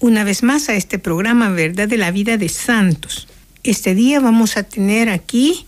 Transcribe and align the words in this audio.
una 0.00 0.24
vez 0.24 0.42
más 0.42 0.68
a 0.68 0.74
este 0.74 0.98
programa 0.98 1.50
Verdad 1.50 1.86
de 1.86 1.98
la 1.98 2.10
Vida 2.10 2.38
de 2.38 2.48
Santos. 2.48 3.28
Este 3.62 3.94
día 3.94 4.18
vamos 4.18 4.56
a 4.56 4.62
tener 4.62 5.10
aquí 5.10 5.66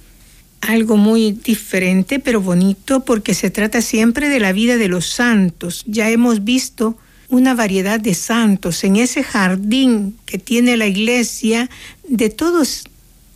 algo 0.62 0.96
muy 0.96 1.32
diferente 1.32 2.18
pero 2.18 2.40
bonito 2.40 3.04
porque 3.04 3.34
se 3.34 3.50
trata 3.50 3.82
siempre 3.82 4.30
de 4.30 4.40
la 4.40 4.52
vida 4.52 4.78
de 4.78 4.88
los 4.88 5.06
santos. 5.06 5.84
Ya 5.86 6.08
hemos 6.08 6.44
visto 6.44 6.96
una 7.28 7.54
variedad 7.54 8.00
de 8.00 8.14
santos 8.14 8.84
en 8.84 8.96
ese 8.96 9.22
jardín 9.22 10.16
que 10.24 10.38
tiene 10.38 10.76
la 10.76 10.86
iglesia 10.86 11.68
de 12.08 12.30
todos 12.30 12.84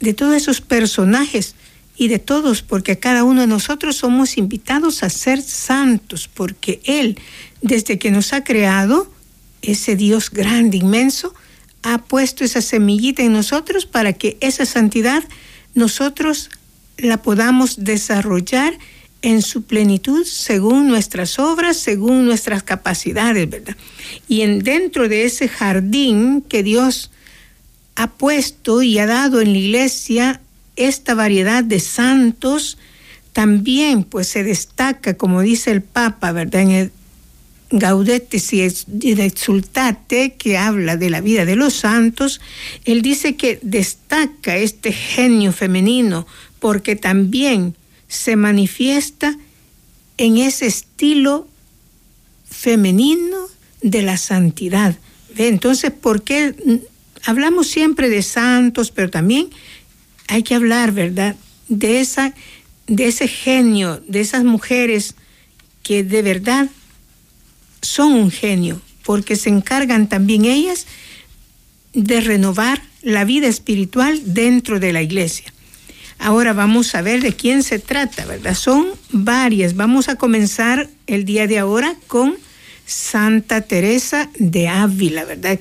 de 0.00 0.12
todos 0.12 0.34
esos 0.34 0.60
personajes 0.60 1.54
y 1.96 2.08
de 2.08 2.18
todos 2.18 2.62
porque 2.62 2.98
cada 2.98 3.24
uno 3.24 3.42
de 3.42 3.46
nosotros 3.46 3.96
somos 3.96 4.36
invitados 4.36 5.02
a 5.02 5.10
ser 5.10 5.40
santos 5.40 6.28
porque 6.32 6.80
él 6.84 7.18
desde 7.62 7.98
que 7.98 8.10
nos 8.10 8.32
ha 8.32 8.44
creado 8.44 9.10
ese 9.66 9.96
Dios 9.96 10.30
grande, 10.30 10.78
inmenso, 10.78 11.34
ha 11.82 11.98
puesto 11.98 12.44
esa 12.44 12.62
semillita 12.62 13.22
en 13.22 13.32
nosotros 13.32 13.86
para 13.86 14.12
que 14.12 14.36
esa 14.40 14.66
santidad 14.66 15.22
nosotros 15.74 16.50
la 16.98 17.22
podamos 17.22 17.84
desarrollar 17.84 18.78
en 19.22 19.42
su 19.42 19.62
plenitud 19.62 20.24
según 20.24 20.88
nuestras 20.88 21.38
obras, 21.38 21.76
según 21.76 22.26
nuestras 22.26 22.62
capacidades, 22.62 23.48
¿verdad? 23.48 23.76
Y 24.28 24.42
en, 24.42 24.60
dentro 24.60 25.08
de 25.08 25.24
ese 25.24 25.48
jardín 25.48 26.42
que 26.42 26.62
Dios 26.62 27.10
ha 27.96 28.08
puesto 28.08 28.82
y 28.82 28.98
ha 28.98 29.06
dado 29.06 29.40
en 29.40 29.52
la 29.52 29.58
iglesia 29.58 30.40
esta 30.76 31.14
variedad 31.14 31.64
de 31.64 31.80
santos, 31.80 32.78
también 33.32 34.04
pues 34.04 34.28
se 34.28 34.44
destaca, 34.44 35.14
como 35.14 35.40
dice 35.40 35.70
el 35.70 35.82
Papa, 35.82 36.32
¿verdad? 36.32 36.90
Gaudete 37.70 38.36
et 38.36 39.18
Exultate, 39.18 40.34
que 40.34 40.56
habla 40.56 40.96
de 40.96 41.10
la 41.10 41.20
vida 41.20 41.44
de 41.44 41.56
los 41.56 41.74
santos, 41.74 42.40
él 42.84 43.02
dice 43.02 43.36
que 43.36 43.58
destaca 43.62 44.56
este 44.56 44.92
genio 44.92 45.52
femenino 45.52 46.26
porque 46.60 46.96
también 46.96 47.74
se 48.08 48.36
manifiesta 48.36 49.36
en 50.16 50.38
ese 50.38 50.66
estilo 50.66 51.48
femenino 52.48 53.48
de 53.82 54.02
la 54.02 54.16
santidad. 54.16 54.96
Entonces, 55.36 55.90
¿por 55.90 56.22
qué 56.22 56.54
hablamos 57.24 57.66
siempre 57.66 58.08
de 58.08 58.22
santos, 58.22 58.90
pero 58.90 59.10
también 59.10 59.50
hay 60.28 60.42
que 60.42 60.54
hablar, 60.54 60.92
¿verdad? 60.92 61.36
De 61.68 62.00
esa 62.00 62.32
de 62.86 63.08
ese 63.08 63.28
genio, 63.28 64.02
de 64.06 64.20
esas 64.20 64.44
mujeres 64.44 65.16
que 65.82 66.04
de 66.04 66.22
verdad 66.22 66.68
son 67.82 68.12
un 68.12 68.30
genio, 68.30 68.80
porque 69.02 69.36
se 69.36 69.50
encargan 69.50 70.08
también 70.08 70.44
ellas 70.44 70.86
de 71.92 72.20
renovar 72.20 72.82
la 73.02 73.24
vida 73.24 73.46
espiritual 73.46 74.20
dentro 74.24 74.80
de 74.80 74.92
la 74.92 75.02
iglesia. 75.02 75.52
Ahora 76.18 76.52
vamos 76.52 76.94
a 76.94 77.02
ver 77.02 77.22
de 77.22 77.34
quién 77.34 77.62
se 77.62 77.78
trata, 77.78 78.24
¿verdad? 78.24 78.54
Son 78.54 78.86
varias. 79.10 79.76
Vamos 79.76 80.08
a 80.08 80.16
comenzar 80.16 80.88
el 81.06 81.24
día 81.24 81.46
de 81.46 81.58
ahora 81.58 81.94
con 82.06 82.36
Santa 82.86 83.60
Teresa 83.60 84.30
de 84.38 84.68
Ávila, 84.68 85.24
¿verdad? 85.24 85.58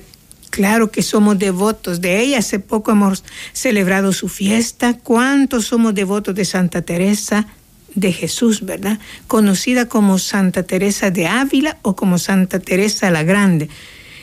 Claro 0.50 0.90
que 0.90 1.02
somos 1.02 1.38
devotos 1.38 2.00
de 2.00 2.20
ella. 2.20 2.38
Hace 2.38 2.58
poco 2.58 2.90
hemos 2.90 3.22
celebrado 3.52 4.12
su 4.12 4.28
fiesta. 4.28 4.98
¿Cuántos 4.98 5.66
somos 5.66 5.94
devotos 5.94 6.34
de 6.34 6.46
Santa 6.46 6.82
Teresa? 6.82 7.46
De 7.96 8.12
Jesús, 8.12 8.64
¿verdad? 8.64 9.00
Conocida 9.26 9.88
como 9.88 10.18
Santa 10.18 10.62
Teresa 10.62 11.10
de 11.10 11.26
Ávila 11.26 11.78
o 11.82 11.96
como 11.96 12.18
Santa 12.18 12.60
Teresa 12.60 13.10
la 13.10 13.24
Grande. 13.24 13.68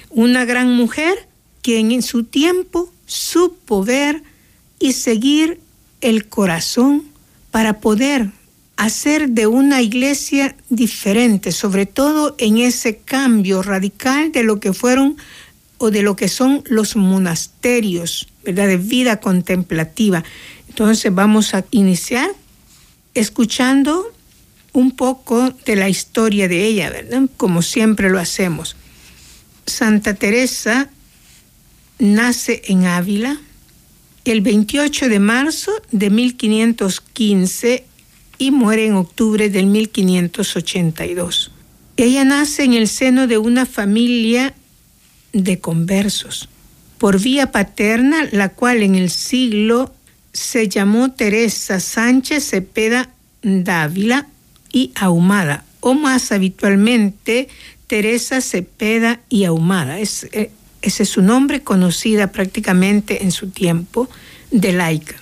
Una 0.10 0.46
gran 0.46 0.72
mujer 0.74 1.28
que 1.62 1.80
en 1.80 2.02
su 2.02 2.24
tiempo 2.24 2.94
supo 3.06 3.84
ver 3.84 4.24
y 4.80 4.94
seguir 4.94 5.60
el 6.02 6.28
corazón 6.28 7.04
para 7.52 7.80
poder 7.80 8.30
hacer 8.78 9.30
de 9.30 9.48
una 9.48 9.82
iglesia 9.82 10.56
diferente, 10.70 11.52
sobre 11.52 11.86
todo 11.86 12.36
en 12.38 12.58
ese 12.58 12.98
cambio 12.98 13.62
radical 13.64 14.32
de 14.32 14.44
lo 14.44 14.60
que 14.60 14.74
fueron 14.74 15.18
o 15.78 15.90
de 15.90 16.02
lo 16.02 16.16
que 16.16 16.28
son 16.28 16.64
los 16.68 16.96
monasterios, 16.96 18.28
¿verdad? 18.44 18.68
De 18.68 18.78
vida 18.78 19.20
contemplativa. 19.20 20.24
Entonces 20.68 21.14
vamos 21.14 21.54
a 21.54 21.66
iniciar 21.72 22.30
escuchando 23.14 24.12
un 24.74 24.92
poco 24.92 25.52
de 25.66 25.76
la 25.76 25.90
historia 25.90 26.48
de 26.48 26.66
ella, 26.66 26.90
¿verdad? 26.90 27.30
Como 27.38 27.62
siempre 27.62 28.10
lo 28.10 28.20
hacemos. 28.20 28.76
Santa 29.66 30.14
Teresa 30.16 30.90
nace 32.00 32.64
en 32.66 32.86
Ávila 32.86 33.40
el 34.26 34.42
28 34.42 35.10
de 35.10 35.20
marzo 35.20 35.72
de 35.92 36.10
1515 36.10 37.86
y 38.38 38.52
muere 38.52 38.88
en 38.88 38.94
octubre 38.96 39.50
del 39.50 39.68
1582. 39.68 41.52
Ella 41.98 42.26
nace 42.26 42.64
en 42.64 42.74
el 42.74 42.88
seno 42.88 43.28
de 43.28 43.38
una 43.38 43.66
familia 43.66 44.56
de 45.34 45.60
conversos 45.60 46.50
por 46.98 47.20
vía 47.20 47.52
paterna, 47.52 48.28
la 48.32 48.50
cual 48.50 48.82
en 48.82 48.96
el 48.96 49.10
siglo 49.10 49.94
se 50.34 50.68
llamó 50.68 51.12
Teresa 51.12 51.80
Sánchez 51.80 52.50
Cepeda 52.50 53.10
Dávila 53.44 54.28
y 54.72 54.92
Ahumada, 54.96 55.64
o 55.80 55.94
más 55.94 56.32
habitualmente 56.32 57.48
Teresa 57.88 58.42
Cepeda 58.42 59.20
y 59.30 59.46
Ahumada. 59.46 60.00
Es, 60.00 60.28
eh, 60.32 60.52
ese 60.82 61.04
es 61.04 61.10
su 61.10 61.22
nombre, 61.22 61.62
conocida 61.62 62.32
prácticamente 62.32 63.24
en 63.24 63.32
su 63.32 63.52
tiempo 63.52 64.10
de 64.50 64.74
laica. 64.74 65.16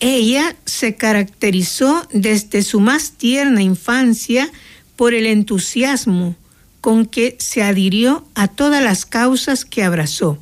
Ella 0.00 0.56
se 0.66 0.96
caracterizó 0.96 2.06
desde 2.12 2.62
su 2.62 2.80
más 2.80 3.12
tierna 3.12 3.62
infancia 3.62 4.50
por 4.96 5.14
el 5.14 5.26
entusiasmo 5.26 6.34
con 6.80 7.06
que 7.06 7.36
se 7.38 7.62
adhirió 7.62 8.26
a 8.34 8.48
todas 8.48 8.82
las 8.82 9.06
causas 9.06 9.64
que 9.64 9.84
abrazó 9.84 10.38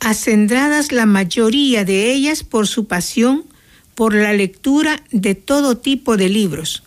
acendradas 0.00 0.92
la 0.92 1.06
mayoría 1.06 1.84
de 1.84 2.12
ellas 2.12 2.44
por 2.44 2.66
su 2.66 2.86
pasión 2.86 3.44
por 3.94 4.14
la 4.14 4.32
lectura 4.32 5.02
de 5.10 5.34
todo 5.34 5.76
tipo 5.76 6.16
de 6.16 6.28
libros, 6.28 6.84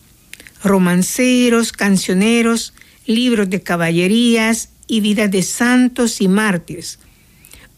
romanceros, 0.63 1.73
cancioneros, 1.73 2.73
libros 3.05 3.49
de 3.49 3.61
caballerías 3.61 4.69
y 4.87 5.01
vida 5.01 5.27
de 5.27 5.43
santos 5.43 6.21
y 6.21 6.29
mártires. 6.29 6.99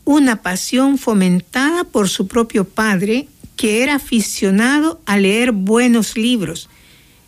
Una 0.06 0.44
pasión 0.44 1.00
fomentada 1.00 1.84
por 1.84 2.10
su 2.10 2.28
propio 2.28 2.66
padre, 2.66 3.28
que 3.56 3.82
era 3.82 3.96
aficionado 3.96 5.02
a 5.08 5.18
leer 5.18 5.52
buenos 5.52 6.16
libros, 6.16 6.70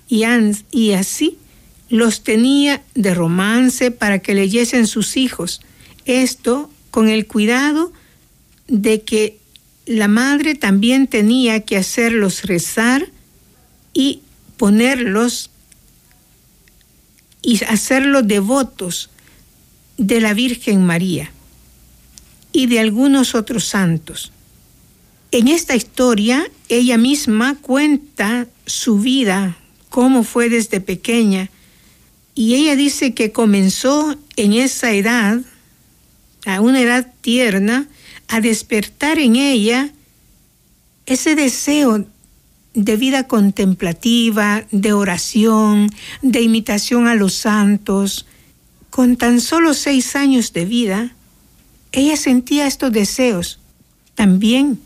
y, 0.07 0.25
y 0.69 0.91
así 0.91 1.39
los 1.89 2.23
tenía 2.23 2.83
de 2.93 3.16
romance 3.16 3.89
para 3.89 4.19
que 4.19 4.35
leyesen 4.35 4.85
sus 4.85 5.17
hijos. 5.17 5.61
Esto 6.05 6.69
con 6.95 7.09
el 7.09 7.28
cuidado 7.28 7.91
de 8.70 9.02
que 9.02 9.37
la 9.85 10.08
madre 10.08 10.55
también 10.55 11.08
tenía 11.08 11.59
que 11.59 11.75
hacerlos 11.75 12.43
rezar 12.43 13.11
y 13.93 14.22
ponerlos 14.55 15.52
y 17.41 17.61
hacerlos 17.66 18.25
devotos 18.25 19.09
de 19.97 20.22
la 20.22 20.34
Virgen 20.34 20.85
María 20.85 21.34
y 22.53 22.67
de 22.67 22.79
algunos 22.79 23.35
otros 23.35 23.66
santos. 23.66 24.31
En 25.31 25.49
esta 25.49 25.75
historia 25.75 26.49
ella 26.70 26.97
misma 26.97 27.58
cuenta 27.61 28.47
su 28.66 28.99
vida, 28.99 29.58
cómo 29.90 30.23
fue 30.23 30.47
desde 30.47 30.79
pequeña, 30.79 31.49
y 32.35 32.55
ella 32.55 32.78
dice 32.78 33.14
que 33.14 33.34
comenzó 33.34 34.17
en 34.37 34.53
esa 34.53 34.93
edad 34.93 35.41
a 36.46 36.62
una 36.62 36.82
edad 36.82 37.12
tierna, 37.22 37.88
a 38.28 38.42
despertar 38.42 39.20
en 39.20 39.36
ella 39.36 39.92
ese 41.06 41.36
deseo 41.36 42.06
de 42.74 42.97
vida 42.97 43.28
contemplativa, 43.28 44.66
de 44.72 44.94
oración, 44.94 45.90
de 46.22 46.42
imitación 46.42 47.08
a 47.08 47.16
los 47.16 47.34
santos. 47.34 48.26
Con 48.90 49.18
tan 49.18 49.42
solo 49.42 49.74
seis 49.74 50.16
años 50.16 50.53
de 50.53 50.66
vida, 50.66 51.16
ella 51.92 52.18
sentía 52.18 52.68
estos 52.68 52.92
deseos 52.92 53.59
también 54.16 54.80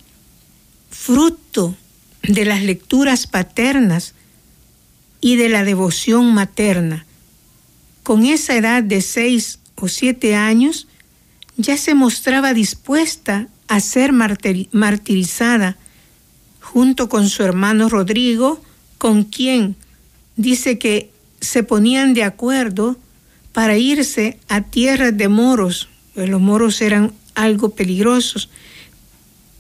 fruto 0.90 1.76
de 2.24 2.46
las 2.46 2.64
lecturas 2.64 3.28
paternas 3.28 4.14
y 5.22 5.36
de 5.36 5.50
la 5.50 5.64
devoción 5.64 6.34
materna. 6.34 7.06
Con 8.04 8.26
esa 8.26 8.56
edad 8.56 8.84
de 8.84 9.02
seis 9.02 9.60
o 9.76 9.88
siete 9.88 10.36
años, 10.36 10.88
ya 11.60 11.76
se 11.76 11.94
mostraba 11.94 12.54
dispuesta 12.54 13.48
a 13.68 13.82
ser 13.82 14.14
martirizada 14.14 15.76
junto 16.62 17.10
con 17.10 17.28
su 17.28 17.44
hermano 17.44 17.90
Rodrigo, 17.90 18.64
con 18.98 19.26
quien 19.26 19.76
dice 20.38 20.80
que 20.80 21.12
se 21.42 21.64
ponían 21.64 22.14
de 22.14 22.24
acuerdo 22.24 22.98
para 23.52 23.78
irse 23.78 24.40
a 24.48 24.62
tierras 24.62 25.18
de 25.18 25.28
moros, 25.28 25.90
pues 26.16 26.30
los 26.30 26.40
moros 26.40 26.80
eran 26.82 27.12
algo 27.36 27.72
peligrosos, 27.76 28.50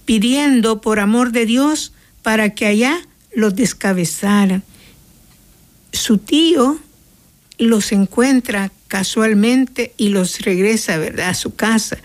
pidiendo 0.06 0.80
por 0.80 1.02
amor 1.02 1.34
de 1.34 1.46
Dios 1.46 1.92
para 2.24 2.56
que 2.56 2.66
allá 2.66 2.98
los 3.36 3.56
descabezaran. 3.56 4.64
Su 5.92 6.18
tío 6.18 6.80
los 7.58 7.92
encuentra 7.92 8.72
casualmente 8.90 9.94
y 9.96 10.10
los 10.10 10.42
regresa 10.42 10.98
¿verdad? 10.98 11.30
a 11.30 11.34
su 11.34 11.56
casa. 11.56 12.00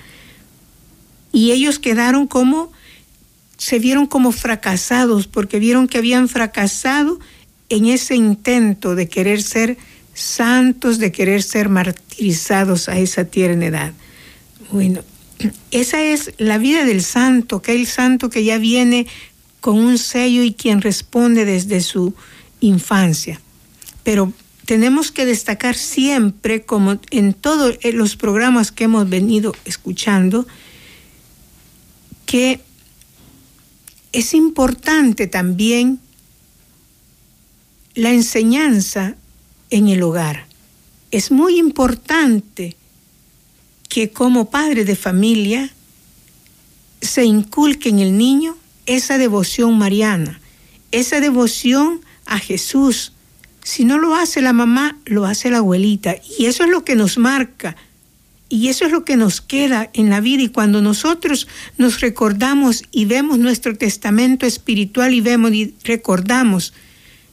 Y 1.32 1.50
ellos 1.50 1.80
quedaron 1.80 2.28
como, 2.28 2.70
se 3.56 3.80
vieron 3.80 4.06
como 4.06 4.30
fracasados 4.30 5.26
porque 5.26 5.58
vieron 5.58 5.88
que 5.88 5.98
habían 5.98 6.28
fracasado 6.28 7.18
en 7.70 7.86
ese 7.86 8.14
intento 8.14 8.94
de 8.94 9.08
querer 9.08 9.42
ser 9.42 9.76
santos, 10.12 10.98
de 10.98 11.10
querer 11.10 11.42
ser 11.42 11.68
martirizados 11.68 12.88
a 12.88 12.98
esa 12.98 13.24
tierna 13.24 13.66
edad. 13.66 13.92
Bueno, 14.70 15.00
esa 15.72 16.02
es 16.02 16.34
la 16.38 16.58
vida 16.58 16.84
del 16.84 17.02
santo, 17.02 17.62
que 17.62 17.74
el 17.74 17.86
santo 17.86 18.30
que 18.30 18.44
ya 18.44 18.58
viene 18.58 19.06
con 19.60 19.80
un 19.80 19.98
sello 19.98 20.42
y 20.42 20.52
quien 20.52 20.82
responde 20.82 21.46
desde 21.46 21.80
su 21.80 22.14
infancia. 22.60 23.40
Pero 24.04 24.32
tenemos 24.66 25.12
que 25.12 25.26
destacar 25.26 25.76
siempre, 25.76 26.64
como 26.64 26.98
en 27.10 27.34
todos 27.34 27.78
los 27.82 28.16
programas 28.16 28.72
que 28.72 28.84
hemos 28.84 29.08
venido 29.08 29.54
escuchando, 29.64 30.46
que 32.26 32.60
es 34.12 34.32
importante 34.32 35.26
también 35.26 36.00
la 37.94 38.12
enseñanza 38.12 39.16
en 39.70 39.88
el 39.88 40.02
hogar. 40.02 40.46
Es 41.10 41.30
muy 41.30 41.58
importante 41.58 42.76
que 43.88 44.10
como 44.10 44.50
padre 44.50 44.84
de 44.84 44.96
familia 44.96 45.70
se 47.00 47.24
inculque 47.24 47.88
en 47.88 47.98
el 47.98 48.16
niño 48.16 48.56
esa 48.86 49.18
devoción 49.18 49.78
mariana, 49.78 50.40
esa 50.90 51.20
devoción 51.20 52.00
a 52.26 52.38
Jesús. 52.38 53.13
Si 53.64 53.84
no 53.84 53.98
lo 53.98 54.14
hace 54.14 54.40
la 54.40 54.52
mamá, 54.52 54.96
lo 55.04 55.26
hace 55.26 55.50
la 55.50 55.58
abuelita. 55.58 56.14
Y 56.38 56.46
eso 56.46 56.62
es 56.62 56.70
lo 56.70 56.84
que 56.84 56.94
nos 56.94 57.18
marca. 57.18 57.74
Y 58.48 58.68
eso 58.68 58.84
es 58.84 58.92
lo 58.92 59.04
que 59.04 59.16
nos 59.16 59.40
queda 59.40 59.90
en 59.92 60.08
la 60.08 60.20
vida. 60.20 60.44
Y 60.44 60.48
cuando 60.50 60.80
nosotros 60.80 61.48
nos 61.76 62.00
recordamos 62.00 62.84
y 62.92 63.06
vemos 63.06 63.40
nuestro 63.40 63.76
testamento 63.76 64.46
espiritual 64.46 65.12
y 65.12 65.20
vemos 65.20 65.52
y 65.52 65.74
recordamos 65.82 66.72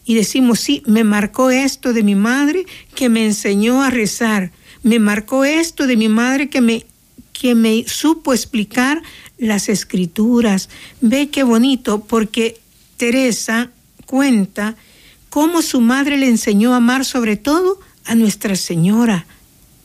y 0.04 0.16
decimos, 0.16 0.60
sí, 0.60 0.82
me 0.88 1.04
marcó 1.04 1.52
esto 1.52 1.94
de 1.94 2.02
mi 2.02 2.16
madre 2.16 2.66
que 2.96 3.10
me 3.10 3.24
enseñó 3.24 3.84
a 3.84 3.92
rezar 3.92 4.52
me 4.84 5.00
marcó 5.00 5.46
esto 5.46 5.88
de 5.88 5.96
mi 5.96 6.10
madre 6.10 6.50
que 6.50 6.62
me, 6.62 6.86
que 7.34 7.56
me 7.56 7.86
supo 7.88 8.34
explicar 8.34 9.02
las 9.38 9.70
escrituras. 9.70 10.70
Ve 11.02 11.30
qué 11.30 11.44
bonito, 11.44 12.02
porque 12.02 12.60
Teresa 12.98 13.70
cuenta 14.06 14.76
cómo 15.32 15.64
su 15.64 15.82
madre 15.82 16.18
le 16.18 16.28
enseñó 16.28 16.74
a 16.74 16.78
amar 16.78 17.06
sobre 17.06 17.38
todo 17.38 17.80
a 18.06 18.14
Nuestra 18.14 18.56
Señora, 18.56 19.26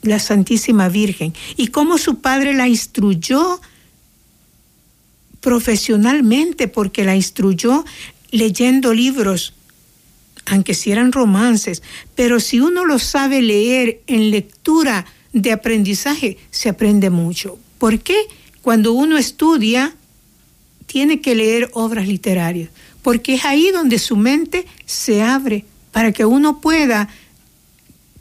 la 0.02 0.18
Santísima 0.18 0.90
Virgen, 0.90 1.32
y 1.56 1.68
cómo 1.68 1.96
su 1.96 2.20
padre 2.20 2.52
la 2.52 2.68
instruyó 2.68 3.60
profesionalmente, 5.40 6.68
porque 6.68 7.04
la 7.04 7.16
instruyó 7.16 7.84
leyendo 8.30 8.92
libros 8.92 9.54
aunque 10.46 10.74
si 10.74 10.92
eran 10.92 11.12
romances, 11.12 11.82
pero 12.14 12.40
si 12.40 12.60
uno 12.60 12.84
lo 12.84 12.98
sabe 12.98 13.42
leer 13.42 14.00
en 14.06 14.30
lectura 14.30 15.04
de 15.32 15.52
aprendizaje, 15.52 16.38
se 16.50 16.68
aprende 16.68 17.10
mucho. 17.10 17.58
¿Por 17.78 17.98
qué? 17.98 18.16
Cuando 18.62 18.92
uno 18.92 19.18
estudia, 19.18 19.94
tiene 20.86 21.20
que 21.20 21.34
leer 21.34 21.68
obras 21.72 22.06
literarias, 22.06 22.70
porque 23.06 23.34
es 23.34 23.44
ahí 23.44 23.70
donde 23.70 24.00
su 24.00 24.16
mente 24.16 24.66
se 24.84 25.22
abre 25.22 25.64
para 25.92 26.10
que 26.10 26.24
uno 26.24 26.60
pueda 26.60 27.08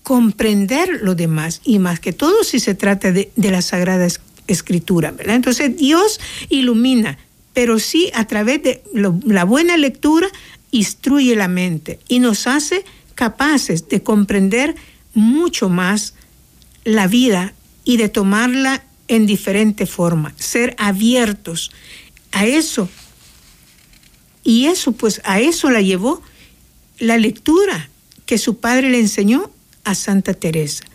comprender 0.03 0.99
lo 1.01 1.15
demás, 1.15 1.59
y 1.63 1.79
más 1.79 1.99
que 1.99 2.13
todo 2.13 2.43
si 2.43 2.59
se 2.59 2.75
trata 2.75 3.11
de, 3.11 3.31
la 3.35 3.63
Sagrada 3.63 4.07
Escritura. 4.45 5.11
Entonces 5.25 5.75
Dios 5.75 6.19
ilumina, 6.49 7.17
pero 7.55 7.79
sí 7.79 8.11
a 8.13 8.27
través 8.27 8.61
de 8.61 8.83
la 8.93 9.43
buena 9.43 9.75
lectura 9.75 10.27
instruye 10.69 11.35
la 11.35 11.47
mente 11.47 11.97
y 12.07 12.19
nos 12.19 12.45
hace 12.45 12.85
capaces 13.15 13.89
de 13.89 14.03
comprender 14.03 14.75
mucho 15.15 15.67
más 15.67 16.13
la 16.83 17.07
vida 17.07 17.55
y 17.85 17.97
de 17.97 18.09
tomarla 18.09 18.83
en 19.07 19.25
diferente 19.25 19.87
forma, 19.87 20.35
ser 20.37 20.75
abiertos 20.77 21.71
a 22.31 22.45
eso. 22.45 22.87
Y 24.45 24.67
eso, 24.67 24.93
pues 24.93 25.19
a 25.25 25.41
eso 25.41 25.69
la 25.69 25.81
llevó 25.81 26.21
la 26.99 27.17
lectura 27.17 27.89
que 28.25 28.37
su 28.37 28.59
padre 28.59 28.89
le 28.89 28.99
enseñó 29.01 29.51
a 29.83 29.93
Santa 29.95 30.33
Teresa. 30.33 30.85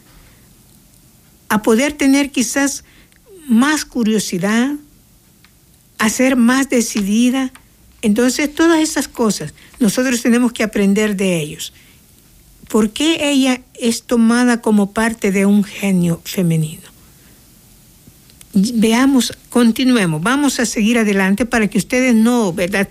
A 1.50 1.60
poder 1.60 1.92
tener 1.92 2.30
quizás 2.30 2.84
más 3.46 3.84
curiosidad, 3.84 4.76
a 5.98 6.08
ser 6.08 6.36
más 6.36 6.70
decidida, 6.70 7.52
entonces, 8.02 8.54
todas 8.54 8.80
esas 8.80 9.08
cosas 9.08 9.52
nosotros 9.78 10.22
tenemos 10.22 10.52
que 10.52 10.62
aprender 10.62 11.16
de 11.16 11.38
ellos. 11.38 11.72
¿Por 12.68 12.90
qué 12.90 13.30
ella 13.30 13.60
es 13.74 14.04
tomada 14.04 14.60
como 14.62 14.92
parte 14.92 15.32
de 15.32 15.44
un 15.44 15.64
genio 15.64 16.20
femenino? 16.24 16.88
Veamos, 18.52 19.32
continuemos, 19.48 20.20
vamos 20.22 20.58
a 20.58 20.66
seguir 20.66 20.98
adelante 20.98 21.46
para 21.46 21.68
que 21.68 21.78
ustedes 21.78 22.14
no, 22.14 22.52
¿verdad? 22.52 22.88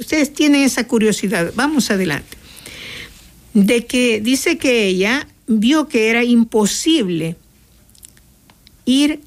Ustedes 0.00 0.32
tienen 0.32 0.62
esa 0.62 0.86
curiosidad, 0.86 1.52
vamos 1.54 1.90
adelante. 1.90 2.38
De 3.52 3.84
que 3.84 4.20
dice 4.20 4.56
que 4.56 4.86
ella 4.86 5.28
vio 5.46 5.88
que 5.88 6.08
era 6.08 6.24
imposible 6.24 7.36
ir 8.86 9.20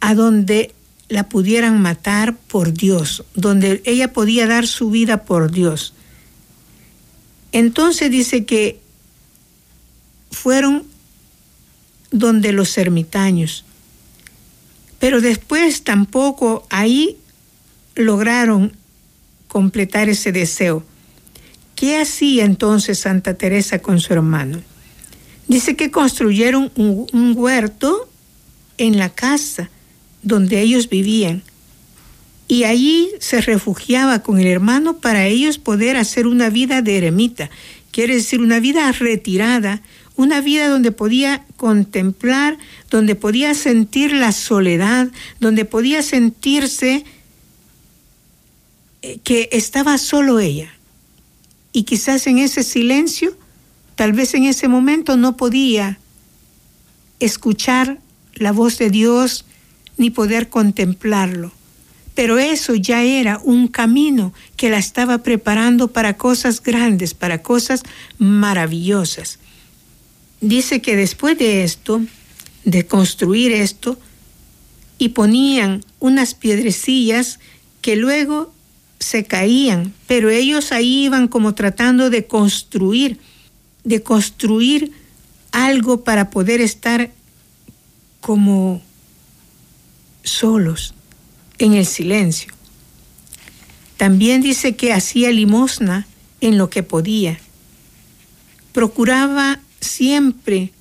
a 0.00 0.14
donde 0.14 0.72
la 1.08 1.28
pudieran 1.28 1.80
matar 1.82 2.36
por 2.36 2.72
Dios, 2.72 3.24
donde 3.34 3.82
ella 3.84 4.12
podía 4.12 4.46
dar 4.46 4.66
su 4.66 4.90
vida 4.90 5.24
por 5.24 5.50
Dios. 5.50 5.92
Entonces 7.52 8.10
dice 8.10 8.44
que 8.44 8.80
fueron 10.30 10.84
donde 12.10 12.52
los 12.52 12.76
ermitaños, 12.78 13.64
pero 15.04 15.20
después 15.20 15.84
tampoco 15.84 16.66
ahí 16.70 17.18
lograron 17.94 18.72
completar 19.48 20.08
ese 20.08 20.32
deseo. 20.32 20.82
¿Qué 21.74 21.98
hacía 21.98 22.46
entonces 22.46 23.00
Santa 23.00 23.34
Teresa 23.34 23.80
con 23.80 24.00
su 24.00 24.14
hermano? 24.14 24.62
Dice 25.46 25.76
que 25.76 25.90
construyeron 25.90 26.72
un, 26.76 27.06
un 27.12 27.34
huerto 27.36 28.08
en 28.78 28.96
la 28.96 29.10
casa 29.10 29.68
donde 30.22 30.62
ellos 30.62 30.88
vivían. 30.88 31.42
Y 32.48 32.64
allí 32.64 33.10
se 33.20 33.42
refugiaba 33.42 34.22
con 34.22 34.38
el 34.38 34.46
hermano 34.46 35.00
para 35.00 35.26
ellos 35.26 35.58
poder 35.58 35.98
hacer 35.98 36.26
una 36.26 36.48
vida 36.48 36.80
de 36.80 36.96
eremita, 36.96 37.50
quiere 37.90 38.14
decir 38.14 38.40
una 38.40 38.58
vida 38.58 38.90
retirada, 38.90 39.82
una 40.16 40.40
vida 40.40 40.68
donde 40.68 40.92
podía 40.92 41.44
contemplar, 41.56 42.58
donde 42.90 43.14
podía 43.14 43.54
sentir 43.54 44.12
la 44.12 44.32
soledad, 44.32 45.08
donde 45.40 45.64
podía 45.64 46.02
sentirse 46.02 47.04
eh, 49.02 49.18
que 49.24 49.48
estaba 49.52 49.98
solo 49.98 50.38
ella. 50.38 50.72
Y 51.72 51.82
quizás 51.82 52.26
en 52.26 52.38
ese 52.38 52.62
silencio, 52.62 53.36
tal 53.96 54.12
vez 54.12 54.34
en 54.34 54.44
ese 54.44 54.68
momento 54.68 55.16
no 55.16 55.36
podía 55.36 55.98
escuchar 57.18 57.98
la 58.34 58.52
voz 58.52 58.78
de 58.78 58.90
Dios, 58.90 59.44
ni 59.96 60.10
poder 60.10 60.48
contemplarlo. 60.48 61.52
Pero 62.14 62.38
eso 62.38 62.74
ya 62.74 63.02
era 63.02 63.40
un 63.42 63.66
camino 63.66 64.32
que 64.56 64.70
la 64.70 64.78
estaba 64.78 65.18
preparando 65.18 65.88
para 65.88 66.16
cosas 66.16 66.62
grandes, 66.62 67.14
para 67.14 67.42
cosas 67.42 67.82
maravillosas. 68.18 69.40
Dice 70.44 70.82
que 70.82 70.94
después 70.94 71.38
de 71.38 71.64
esto, 71.64 72.02
de 72.66 72.86
construir 72.86 73.50
esto, 73.50 73.98
y 74.98 75.08
ponían 75.08 75.82
unas 76.00 76.34
piedrecillas 76.34 77.40
que 77.80 77.96
luego 77.96 78.52
se 78.98 79.24
caían, 79.24 79.94
pero 80.06 80.28
ellos 80.28 80.70
ahí 80.70 81.06
iban 81.06 81.28
como 81.28 81.54
tratando 81.54 82.10
de 82.10 82.26
construir, 82.26 83.18
de 83.84 84.02
construir 84.02 84.92
algo 85.50 86.04
para 86.04 86.28
poder 86.28 86.60
estar 86.60 87.10
como 88.20 88.82
solos 90.24 90.92
en 91.56 91.72
el 91.72 91.86
silencio. 91.86 92.52
También 93.96 94.42
dice 94.42 94.76
que 94.76 94.92
hacía 94.92 95.32
limosna 95.32 96.06
en 96.42 96.58
lo 96.58 96.68
que 96.68 96.82
podía. 96.82 97.40
Procuraba 98.72 99.60
siempre 99.84 100.72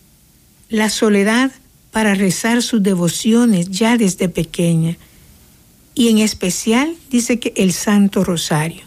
la 0.69 0.89
soledad 0.89 1.51
para 1.91 2.15
rezar 2.15 2.63
sus 2.63 2.81
devociones 2.81 3.69
ya 3.69 3.97
desde 3.97 4.27
pequeña. 4.27 4.97
Y 5.93 6.09
en 6.09 6.17
especial 6.17 6.95
dice 7.11 7.39
que 7.39 7.53
el 7.55 7.71
Santo 7.71 8.23
Rosario. 8.23 8.81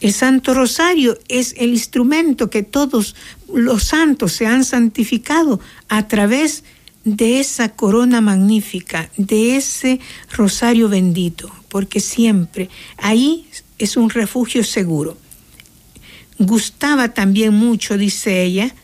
El 0.00 0.12
Santo 0.12 0.52
Rosario 0.52 1.18
es 1.28 1.54
el 1.56 1.70
instrumento 1.70 2.50
que 2.50 2.62
todos 2.62 3.16
los 3.52 3.84
santos 3.84 4.34
se 4.34 4.46
han 4.46 4.64
santificado 4.64 5.60
a 5.88 6.06
través 6.08 6.64
de 7.04 7.40
esa 7.40 7.70
corona 7.70 8.20
magnífica, 8.20 9.10
de 9.16 9.56
ese 9.56 10.00
rosario 10.30 10.90
bendito, 10.90 11.50
porque 11.70 12.00
siempre 12.00 12.68
ahí 12.98 13.46
es 13.78 13.96
un 13.96 14.10
refugio 14.10 14.64
seguro. 14.64 15.16
Gustaba 16.38 17.14
también 17.14 17.54
mucho, 17.54 17.96
dice 17.96 18.42
ella, 18.42 18.74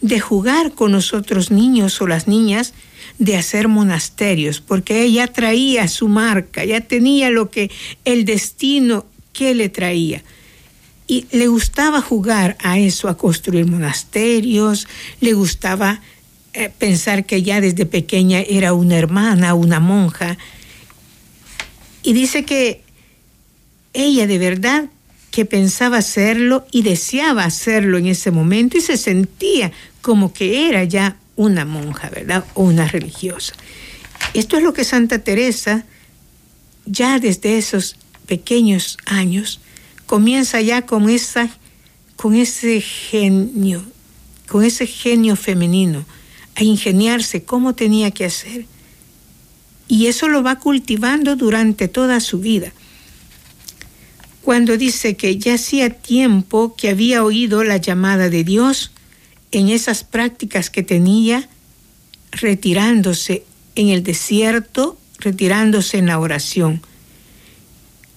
de 0.00 0.20
jugar 0.20 0.72
con 0.72 0.92
los 0.92 1.12
otros 1.12 1.50
niños 1.50 2.00
o 2.00 2.06
las 2.06 2.26
niñas, 2.26 2.72
de 3.18 3.36
hacer 3.36 3.68
monasterios, 3.68 4.60
porque 4.60 5.02
ella 5.02 5.26
traía 5.26 5.88
su 5.88 6.08
marca, 6.08 6.64
ya 6.64 6.80
tenía 6.80 7.28
lo 7.28 7.50
que 7.50 7.70
el 8.04 8.24
destino 8.24 9.04
que 9.32 9.54
le 9.54 9.68
traía. 9.68 10.22
Y 11.06 11.26
le 11.32 11.48
gustaba 11.48 12.00
jugar 12.00 12.56
a 12.60 12.78
eso, 12.78 13.08
a 13.08 13.16
construir 13.16 13.66
monasterios, 13.66 14.86
le 15.20 15.34
gustaba 15.34 16.00
eh, 16.52 16.70
pensar 16.78 17.26
que 17.26 17.42
ya 17.42 17.60
desde 17.60 17.84
pequeña 17.84 18.40
era 18.40 18.72
una 18.72 18.96
hermana, 18.96 19.54
una 19.54 19.80
monja. 19.80 20.38
Y 22.02 22.12
dice 22.12 22.44
que 22.44 22.82
ella 23.92 24.26
de 24.26 24.38
verdad 24.38 24.88
que 25.30 25.44
pensaba 25.44 25.98
hacerlo 25.98 26.66
y 26.72 26.82
deseaba 26.82 27.44
hacerlo 27.44 27.98
en 27.98 28.06
ese 28.06 28.30
momento 28.30 28.76
y 28.76 28.80
se 28.80 28.96
sentía 28.96 29.72
como 30.02 30.32
que 30.32 30.68
era 30.68 30.84
ya 30.84 31.16
una 31.36 31.64
monja, 31.64 32.10
¿verdad? 32.10 32.44
O 32.54 32.64
una 32.64 32.88
religiosa. 32.88 33.54
Esto 34.34 34.56
es 34.56 34.62
lo 34.62 34.72
que 34.72 34.84
Santa 34.84 35.20
Teresa, 35.20 35.84
ya 36.84 37.18
desde 37.18 37.58
esos 37.58 37.96
pequeños 38.26 38.98
años, 39.06 39.60
comienza 40.06 40.60
ya 40.60 40.82
con, 40.82 41.08
esa, 41.08 41.48
con 42.16 42.34
ese 42.34 42.80
genio, 42.80 43.84
con 44.48 44.64
ese 44.64 44.86
genio 44.86 45.36
femenino, 45.36 46.04
a 46.56 46.64
ingeniarse 46.64 47.44
cómo 47.44 47.74
tenía 47.74 48.10
que 48.10 48.24
hacer. 48.24 48.66
Y 49.86 50.06
eso 50.06 50.28
lo 50.28 50.42
va 50.42 50.58
cultivando 50.58 51.36
durante 51.36 51.88
toda 51.88 52.20
su 52.20 52.40
vida 52.40 52.72
cuando 54.42 54.76
dice 54.76 55.16
que 55.16 55.36
ya 55.38 55.54
hacía 55.54 55.90
tiempo 55.90 56.74
que 56.76 56.88
había 56.88 57.24
oído 57.24 57.62
la 57.64 57.76
llamada 57.76 58.30
de 58.30 58.44
Dios 58.44 58.90
en 59.52 59.68
esas 59.68 60.04
prácticas 60.04 60.70
que 60.70 60.82
tenía, 60.82 61.48
retirándose 62.32 63.44
en 63.74 63.88
el 63.88 64.02
desierto, 64.02 64.98
retirándose 65.18 65.98
en 65.98 66.06
la 66.06 66.18
oración. 66.18 66.82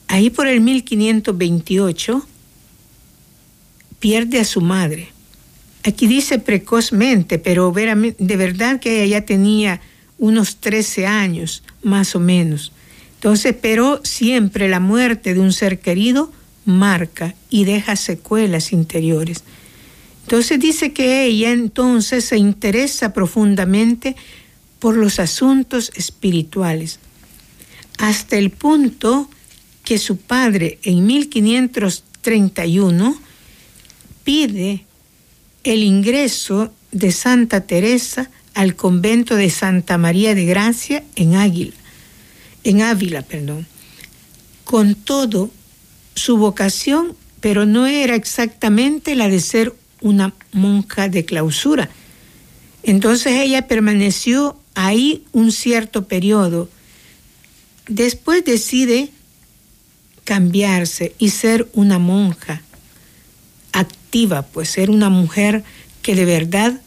Ahí 0.08 0.30
por 0.30 0.48
el 0.48 0.62
1528 0.62 2.27
pierde 4.00 4.39
a 4.39 4.46
su 4.46 4.62
madre. 4.62 5.10
Aquí 5.84 6.08
dice 6.08 6.39
precozmente, 6.39 7.39
pero 7.39 7.74
de 7.74 8.38
verdad 8.38 8.80
que 8.80 9.03
ella 9.03 9.20
ya 9.20 9.25
tenía 9.25 9.82
unos 10.18 10.58
13 10.58 11.08
años, 11.08 11.63
más 11.82 12.15
o 12.15 12.20
menos. 12.20 12.72
Entonces, 13.24 13.56
pero 13.62 14.01
siempre 14.03 14.68
la 14.68 14.82
muerte 14.82 15.34
de 15.34 15.39
un 15.39 15.53
ser 15.53 15.80
querido 15.80 16.30
marca 16.65 17.36
y 17.50 17.63
deja 17.63 17.96
secuelas 17.96 18.74
interiores. 18.74 19.46
Entonces 20.24 20.60
dice 20.60 20.92
que 20.92 21.24
ella 21.24 21.51
entonces 21.51 22.25
se 22.25 22.36
interesa 22.36 23.13
profundamente 23.13 24.18
por 24.80 24.98
los 24.98 25.22
asuntos 25.22 25.89
espirituales, 25.96 27.00
hasta 27.98 28.36
el 28.36 28.50
punto 28.50 29.30
que 29.86 30.00
su 30.00 30.18
padre 30.18 30.80
en 30.84 31.06
1531 31.06 33.18
pide 34.25 34.84
el 35.63 35.82
ingreso 35.82 36.74
de 36.92 37.13
Santa 37.13 37.62
Teresa 37.62 38.30
al 38.53 38.75
convento 38.75 39.38
de 39.38 39.50
Santa 39.50 39.98
María 39.98 40.36
de 40.36 40.44
Gracia 40.44 41.06
en 41.15 41.36
Águila 41.36 41.83
en 42.63 42.82
Ávila, 42.82 43.22
perdón, 43.22 43.67
con 44.63 44.96
todo 44.96 45.51
su 46.15 46.38
vocación, 46.38 47.15
pero 47.39 47.65
no 47.65 47.88
era 47.88 48.15
exactamente 48.15 49.15
la 49.15 49.27
de 49.27 49.39
ser 49.39 49.74
una 50.01 50.34
monja 50.51 51.10
de 51.10 51.25
clausura. 51.25 51.89
Entonces 52.84 53.34
ella 53.34 53.67
permaneció 53.67 54.60
ahí 54.75 55.24
un 55.32 55.51
cierto 55.51 56.08
periodo. 56.08 56.70
Después 57.88 58.43
decide 58.46 59.10
cambiarse 60.24 61.15
y 61.20 61.29
ser 61.29 61.67
una 61.74 62.00
monja 62.00 62.62
activa, 63.72 64.43
pues 64.43 64.70
ser 64.70 64.89
una 64.89 65.10
mujer 65.10 65.63
que 66.01 66.15
de 66.15 66.25
verdad 66.25 66.79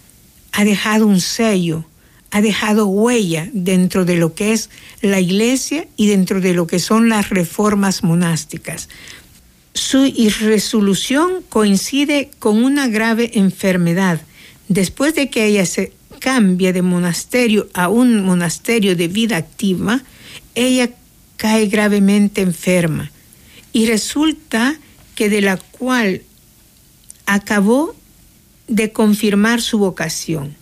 ha 0.52 0.64
dejado 0.64 1.06
un 1.06 1.20
sello 1.20 1.84
ha 2.30 2.40
dejado 2.40 2.86
huella 2.86 3.48
dentro 3.52 4.04
de 4.04 4.16
lo 4.16 4.34
que 4.34 4.52
es 4.52 4.70
la 5.00 5.20
iglesia 5.20 5.86
y 5.96 6.08
dentro 6.08 6.40
de 6.40 6.54
lo 6.54 6.66
que 6.66 6.78
son 6.78 7.08
las 7.08 7.30
reformas 7.30 8.02
monásticas. 8.02 8.88
Su 9.74 10.06
irresolución 10.06 11.42
coincide 11.48 12.30
con 12.38 12.64
una 12.64 12.88
grave 12.88 13.30
enfermedad. 13.34 14.20
Después 14.68 15.14
de 15.14 15.30
que 15.30 15.46
ella 15.46 15.66
se 15.66 15.92
cambia 16.18 16.72
de 16.72 16.82
monasterio 16.82 17.68
a 17.74 17.88
un 17.88 18.24
monasterio 18.24 18.96
de 18.96 19.08
vida 19.08 19.36
activa, 19.36 20.02
ella 20.54 20.90
cae 21.36 21.66
gravemente 21.66 22.40
enferma 22.40 23.12
y 23.72 23.86
resulta 23.86 24.78
que 25.14 25.28
de 25.28 25.42
la 25.42 25.58
cual 25.58 26.22
acabó 27.26 27.94
de 28.68 28.92
confirmar 28.92 29.60
su 29.60 29.78
vocación 29.78 30.56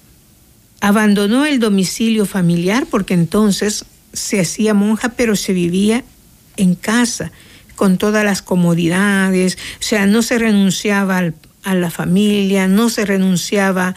Abandonó 0.85 1.47
el 1.47 1.61
domicilio 1.61 2.26
familiar 2.26 2.85
porque 2.91 3.14
entonces 3.14 3.87
se 4.12 4.38
hacía 4.38 4.75
monja, 4.75 5.09
pero 5.17 5.35
se 5.35 5.55
vivía 5.55 6.05
en 6.59 6.75
casa 6.75 7.33
con 7.75 7.97
todas 7.97 8.23
las 8.23 8.43
comodidades, 8.43 9.57
o 9.81 9.83
sea, 9.83 10.05
no 10.05 10.21
se 10.21 10.38
renunciaba 10.38 11.33
a 11.62 11.75
la 11.75 11.91
familia, 11.91 12.69
no 12.69 12.91
se 12.91 13.07
renunciaba 13.07 13.95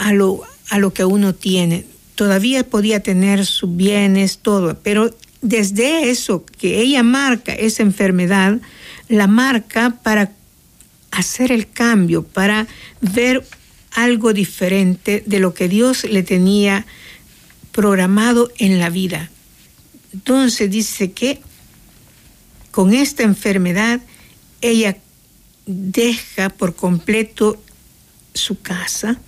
a, 0.00 0.12
lo, 0.14 0.40
a 0.70 0.78
lo 0.78 0.94
que 0.94 1.04
uno 1.04 1.34
tiene. 1.34 1.84
Todavía 2.14 2.64
podía 2.64 3.00
tener 3.00 3.44
sus 3.44 3.76
bienes, 3.76 4.38
todo, 4.38 4.78
pero 4.82 5.14
desde 5.42 6.08
eso 6.08 6.46
que 6.58 6.80
ella 6.80 7.02
marca 7.02 7.52
esa 7.52 7.82
enfermedad, 7.82 8.60
la 9.08 9.26
marca 9.26 9.98
para 10.02 10.32
hacer 11.10 11.52
el 11.52 11.68
cambio, 11.68 12.22
para 12.22 12.66
ver 13.02 13.44
algo 13.94 14.32
diferente 14.32 15.22
de 15.26 15.38
lo 15.38 15.54
que 15.54 15.68
Dios 15.68 16.04
le 16.04 16.22
tenía 16.22 16.86
programado 17.72 18.50
en 18.58 18.78
la 18.78 18.90
vida. 18.90 19.30
Entonces 20.12 20.70
dice 20.70 21.12
que 21.12 21.40
con 22.70 22.94
esta 22.94 23.22
enfermedad 23.22 24.00
ella 24.60 24.96
deja 25.66 26.50
por 26.50 26.74
completo 26.74 27.62
su 28.34 28.60
casa 28.60 29.18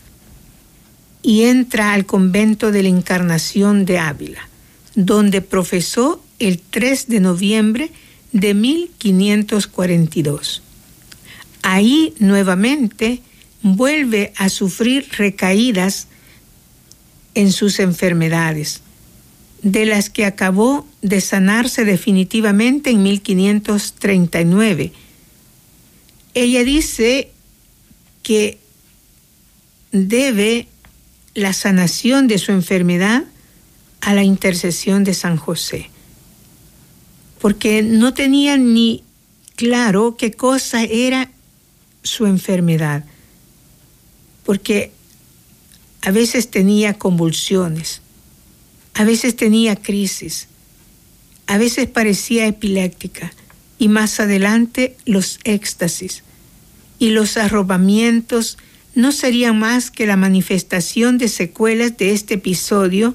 y 1.22 1.42
entra 1.42 1.92
al 1.92 2.06
convento 2.06 2.70
de 2.70 2.82
la 2.82 2.88
Encarnación 2.88 3.84
de 3.84 3.98
Ávila, 3.98 4.48
donde 4.94 5.40
profesó 5.40 6.22
el 6.38 6.60
3 6.60 7.08
de 7.08 7.20
noviembre 7.20 7.90
de 8.32 8.54
1542. 8.54 10.62
Ahí 11.62 12.14
nuevamente 12.18 13.22
vuelve 13.64 14.32
a 14.36 14.50
sufrir 14.50 15.08
recaídas 15.16 16.06
en 17.34 17.50
sus 17.50 17.80
enfermedades, 17.80 18.82
de 19.62 19.86
las 19.86 20.10
que 20.10 20.26
acabó 20.26 20.86
de 21.00 21.22
sanarse 21.22 21.86
definitivamente 21.86 22.90
en 22.90 23.02
1539. 23.02 24.92
Ella 26.34 26.62
dice 26.62 27.30
que 28.22 28.58
debe 29.92 30.68
la 31.34 31.54
sanación 31.54 32.28
de 32.28 32.36
su 32.36 32.52
enfermedad 32.52 33.24
a 34.02 34.12
la 34.12 34.24
intercesión 34.24 35.04
de 35.04 35.14
San 35.14 35.38
José, 35.38 35.88
porque 37.40 37.82
no 37.82 38.12
tenía 38.12 38.58
ni 38.58 39.04
claro 39.56 40.16
qué 40.18 40.32
cosa 40.32 40.82
era 40.82 41.30
su 42.02 42.26
enfermedad, 42.26 43.06
porque 44.44 44.92
a 46.02 46.10
veces 46.10 46.50
tenía 46.50 46.94
convulsiones, 46.94 48.02
a 48.94 49.04
veces 49.04 49.36
tenía 49.36 49.76
crisis, 49.76 50.48
a 51.46 51.58
veces 51.58 51.88
parecía 51.88 52.46
epiléptica 52.46 53.32
y 53.78 53.88
más 53.88 54.20
adelante 54.20 54.96
los 55.04 55.38
éxtasis 55.44 56.22
y 56.98 57.10
los 57.10 57.36
arrobamientos 57.36 58.58
no 58.94 59.12
serían 59.12 59.58
más 59.58 59.90
que 59.90 60.06
la 60.06 60.16
manifestación 60.16 61.18
de 61.18 61.28
secuelas 61.28 61.96
de 61.96 62.12
este 62.12 62.34
episodio 62.34 63.14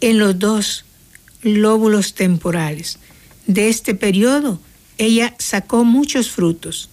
en 0.00 0.18
los 0.18 0.38
dos 0.38 0.86
lóbulos 1.42 2.14
temporales. 2.14 2.98
De 3.46 3.68
este 3.68 3.94
periodo 3.94 4.60
ella 5.00 5.34
sacó 5.38 5.84
muchos 5.84 6.30
frutos. 6.30 6.90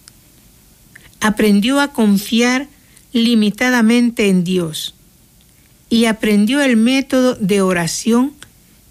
Aprendió 1.20 1.78
a 1.78 1.92
confiar 1.92 2.68
limitadamente 3.12 4.28
en 4.28 4.44
Dios 4.44 4.94
y 5.90 6.04
aprendió 6.04 6.60
el 6.60 6.76
método 6.76 7.34
de 7.34 7.62
oración 7.62 8.32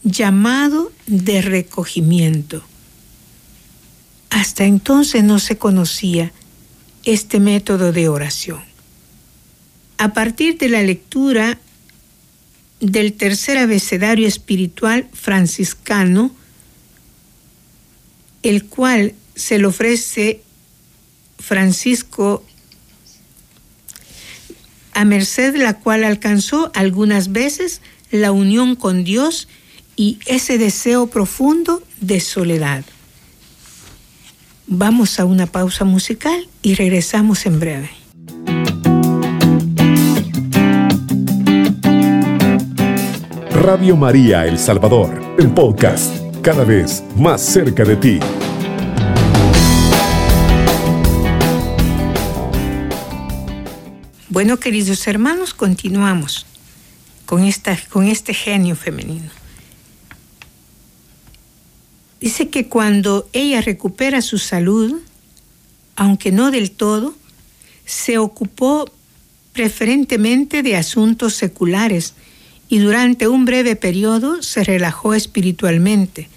llamado 0.03 0.91
de 1.05 1.41
recogimiento. 1.41 2.63
Hasta 4.29 4.65
entonces 4.65 5.23
no 5.23 5.39
se 5.39 5.57
conocía 5.57 6.31
este 7.03 7.39
método 7.39 7.91
de 7.91 8.09
oración. 8.09 8.61
A 9.97 10.13
partir 10.13 10.57
de 10.57 10.69
la 10.69 10.83
lectura 10.83 11.59
del 12.79 13.13
tercer 13.13 13.57
abecedario 13.57 14.27
espiritual 14.27 15.07
franciscano, 15.13 16.31
el 18.43 18.65
cual 18.65 19.13
se 19.35 19.57
le 19.57 19.65
ofrece 19.65 20.41
Francisco 21.39 22.43
a 24.97 25.05
merced 25.05 25.53
de 25.53 25.59
la 25.59 25.75
cual 25.75 26.03
alcanzó 26.03 26.71
algunas 26.73 27.31
veces 27.31 27.81
la 28.09 28.31
unión 28.31 28.75
con 28.75 29.03
Dios 29.03 29.47
y 29.95 30.17
ese 30.25 30.57
deseo 30.57 31.05
profundo 31.05 31.83
de 32.01 32.19
soledad. 32.19 32.83
Vamos 34.65 35.19
a 35.19 35.25
una 35.25 35.45
pausa 35.45 35.85
musical 35.85 36.47
y 36.63 36.73
regresamos 36.73 37.45
en 37.45 37.59
breve. 37.59 37.91
Radio 43.51 43.95
María 43.95 44.47
El 44.47 44.57
Salvador, 44.57 45.21
el 45.37 45.51
podcast, 45.51 46.15
cada 46.41 46.63
vez 46.63 47.03
más 47.15 47.39
cerca 47.41 47.83
de 47.83 47.97
ti. 47.97 48.19
Bueno, 54.37 54.59
queridos 54.59 55.07
hermanos, 55.07 55.55
continuamos 55.55 56.45
con, 57.25 57.43
esta, 57.43 57.75
con 57.89 58.05
este 58.05 58.35
genio 58.35 58.75
femenino. 58.75 59.31
Dice 62.21 62.47
que 62.49 62.67
cuando 62.67 63.27
ella 63.33 63.61
recupera 63.61 64.21
su 64.21 64.37
salud, 64.37 65.01
aunque 65.95 66.31
no 66.31 66.51
del 66.51 66.69
todo, 66.69 67.15
se 67.87 68.19
ocupó 68.19 68.85
preferentemente 69.53 70.61
de 70.61 70.75
asuntos 70.75 71.33
seculares 71.33 72.13
y 72.69 72.77
durante 72.77 73.27
un 73.27 73.43
breve 73.43 73.75
periodo 73.75 74.43
se 74.43 74.63
relajó 74.63 75.15
espiritualmente. 75.15 76.29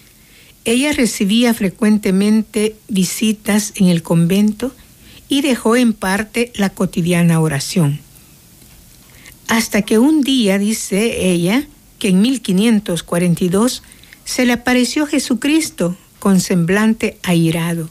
Ella 0.64 0.92
recibía 0.92 1.52
frecuentemente 1.52 2.76
visitas 2.88 3.74
en 3.76 3.88
el 3.88 4.02
convento 4.02 4.74
y 5.30 5.40
dejó 5.42 5.76
en 5.76 5.94
parte 5.94 6.52
la 6.56 6.70
cotidiana 6.70 7.40
oración. 7.40 8.00
Hasta 9.48 9.82
que 9.82 9.98
un 9.98 10.22
día, 10.22 10.58
dice 10.58 11.30
ella, 11.30 11.66
que 11.98 12.08
en 12.08 12.20
1542 12.20 13.82
se 14.24 14.44
le 14.44 14.52
apareció 14.52 15.06
Jesucristo 15.06 15.96
con 16.18 16.40
semblante 16.40 17.18
airado, 17.22 17.88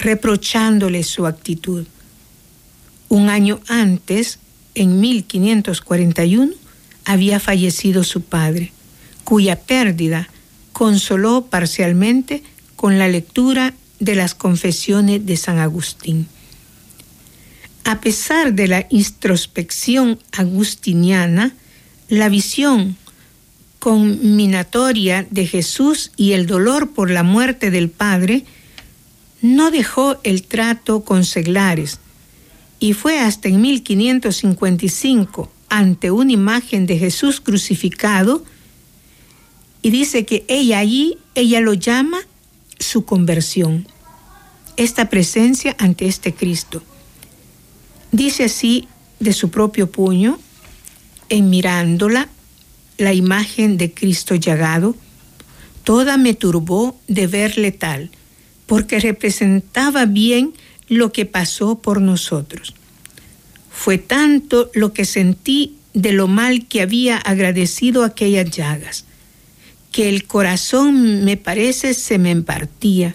reprochándole 0.00 1.02
su 1.02 1.26
actitud. 1.26 1.84
Un 3.08 3.28
año 3.28 3.60
antes, 3.66 4.38
en 4.74 5.00
1541, 5.00 6.52
había 7.04 7.40
fallecido 7.40 8.04
su 8.04 8.22
padre, 8.22 8.72
cuya 9.24 9.58
pérdida 9.58 10.28
consoló 10.72 11.46
parcialmente 11.46 12.44
con 12.76 12.98
la 12.98 13.08
lectura 13.08 13.74
de 13.98 14.14
las 14.14 14.36
confesiones 14.36 15.26
de 15.26 15.36
San 15.36 15.58
Agustín. 15.58 16.28
A 17.88 18.02
pesar 18.02 18.52
de 18.52 18.68
la 18.68 18.86
introspección 18.90 20.18
agustiniana, 20.32 21.54
la 22.10 22.28
visión 22.28 22.98
combinatoria 23.78 25.26
de 25.30 25.46
Jesús 25.46 26.12
y 26.14 26.32
el 26.32 26.46
dolor 26.46 26.90
por 26.90 27.10
la 27.10 27.22
muerte 27.22 27.70
del 27.70 27.88
Padre 27.88 28.44
no 29.40 29.70
dejó 29.70 30.20
el 30.22 30.42
trato 30.42 31.02
con 31.02 31.24
seglares 31.24 31.98
y 32.78 32.92
fue 32.92 33.20
hasta 33.20 33.48
en 33.48 33.62
1555 33.62 35.50
ante 35.70 36.10
una 36.10 36.32
imagen 36.32 36.84
de 36.84 36.98
Jesús 36.98 37.40
crucificado 37.40 38.44
y 39.80 39.88
dice 39.88 40.26
que 40.26 40.44
ella 40.48 40.78
allí, 40.78 41.16
ella 41.34 41.62
lo 41.62 41.72
llama 41.72 42.18
su 42.78 43.06
conversión, 43.06 43.88
esta 44.76 45.08
presencia 45.08 45.74
ante 45.78 46.06
este 46.06 46.34
Cristo. 46.34 46.82
Dice 48.12 48.44
así 48.44 48.88
de 49.20 49.32
su 49.32 49.50
propio 49.50 49.90
puño, 49.90 50.38
en 51.28 51.50
mirándola, 51.50 52.28
la 52.96 53.12
imagen 53.12 53.76
de 53.76 53.92
Cristo 53.92 54.34
llagado, 54.34 54.96
toda 55.84 56.16
me 56.16 56.34
turbó 56.34 56.98
de 57.06 57.26
verle 57.26 57.72
tal, 57.72 58.10
porque 58.66 58.98
representaba 59.00 60.04
bien 60.04 60.52
lo 60.88 61.12
que 61.12 61.26
pasó 61.26 61.78
por 61.78 62.00
nosotros. 62.00 62.74
Fue 63.70 63.98
tanto 63.98 64.70
lo 64.74 64.92
que 64.92 65.04
sentí 65.04 65.76
de 65.94 66.12
lo 66.12 66.28
mal 66.28 66.66
que 66.66 66.82
había 66.82 67.18
agradecido 67.18 68.04
aquellas 68.04 68.50
llagas, 68.50 69.04
que 69.92 70.08
el 70.08 70.26
corazón 70.26 71.24
me 71.24 71.36
parece 71.36 71.94
se 71.94 72.18
me 72.18 72.30
impartía, 72.30 73.14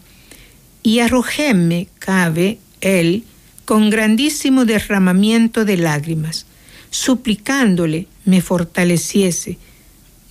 y 0.81 0.99
arrojéme, 0.99 1.87
cabe, 1.99 2.59
él, 2.81 3.23
con 3.65 3.89
grandísimo 3.89 4.65
derramamiento 4.65 5.65
de 5.65 5.77
lágrimas, 5.77 6.45
suplicándole 6.89 8.07
me 8.25 8.41
fortaleciese, 8.41 9.57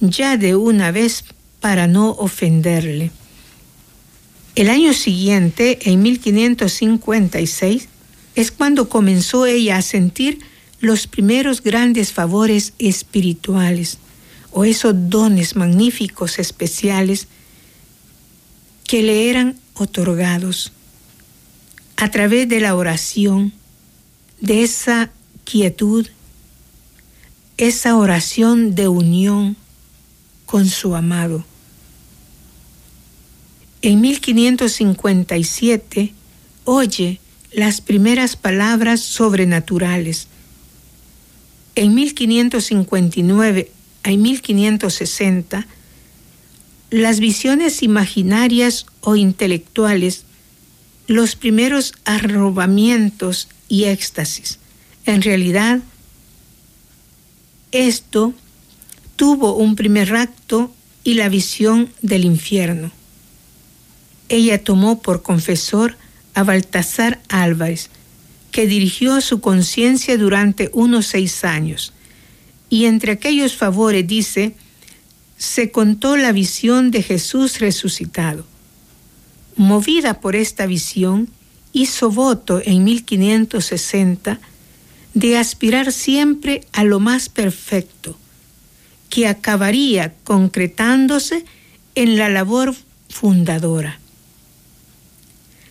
ya 0.00 0.36
de 0.36 0.56
una 0.56 0.90
vez 0.90 1.24
para 1.60 1.86
no 1.86 2.10
ofenderle. 2.10 3.10
El 4.54 4.68
año 4.68 4.92
siguiente, 4.92 5.78
en 5.90 6.02
1556, 6.02 7.88
es 8.34 8.50
cuando 8.50 8.88
comenzó 8.88 9.46
ella 9.46 9.78
a 9.78 9.82
sentir 9.82 10.40
los 10.80 11.06
primeros 11.06 11.62
grandes 11.62 12.12
favores 12.12 12.74
espirituales 12.78 13.98
o 14.50 14.64
esos 14.64 14.94
dones 15.08 15.56
magníficos 15.56 16.38
especiales 16.38 17.28
que 18.84 19.02
le 19.02 19.30
eran 19.30 19.56
otorgados 19.74 20.72
a 21.96 22.10
través 22.10 22.48
de 22.48 22.60
la 22.60 22.74
oración, 22.74 23.52
de 24.40 24.62
esa 24.62 25.10
quietud, 25.44 26.06
esa 27.56 27.96
oración 27.96 28.74
de 28.74 28.88
unión 28.88 29.56
con 30.46 30.68
su 30.68 30.96
amado. 30.96 31.44
En 33.82 34.00
1557 34.00 36.14
oye 36.64 37.20
las 37.52 37.80
primeras 37.80 38.36
palabras 38.36 39.00
sobrenaturales. 39.00 40.28
En 41.74 41.94
1559 41.94 43.70
a 44.04 44.10
1560, 44.10 45.66
las 46.90 47.20
visiones 47.20 47.82
imaginarias 47.82 48.86
o 49.00 49.16
intelectuales, 49.16 50.24
los 51.06 51.36
primeros 51.36 51.94
arrobamientos 52.04 53.48
y 53.68 53.84
éxtasis. 53.84 54.58
En 55.06 55.22
realidad, 55.22 55.80
esto 57.72 58.34
tuvo 59.16 59.56
un 59.56 59.76
primer 59.76 60.14
acto 60.14 60.72
y 61.04 61.14
la 61.14 61.28
visión 61.28 61.90
del 62.02 62.24
infierno. 62.24 62.92
Ella 64.28 64.62
tomó 64.62 65.02
por 65.02 65.22
confesor 65.22 65.96
a 66.34 66.44
Baltasar 66.44 67.20
Álvarez, 67.28 67.90
que 68.50 68.66
dirigió 68.66 69.20
su 69.20 69.40
conciencia 69.40 70.16
durante 70.16 70.70
unos 70.72 71.06
seis 71.06 71.44
años. 71.44 71.92
Y 72.68 72.84
entre 72.84 73.12
aquellos 73.12 73.56
favores 73.56 74.06
dice, 74.06 74.54
se 75.36 75.70
contó 75.70 76.16
la 76.16 76.32
visión 76.32 76.90
de 76.90 77.02
Jesús 77.02 77.58
resucitado. 77.58 78.46
Movida 79.56 80.20
por 80.20 80.36
esta 80.36 80.66
visión, 80.66 81.28
hizo 81.72 82.10
voto 82.10 82.60
en 82.64 82.84
1560 82.84 84.40
de 85.14 85.38
aspirar 85.38 85.92
siempre 85.92 86.62
a 86.72 86.84
lo 86.84 87.00
más 87.00 87.28
perfecto, 87.28 88.16
que 89.10 89.26
acabaría 89.26 90.14
concretándose 90.24 91.44
en 91.94 92.16
la 92.16 92.28
labor 92.28 92.74
fundadora. 93.08 93.98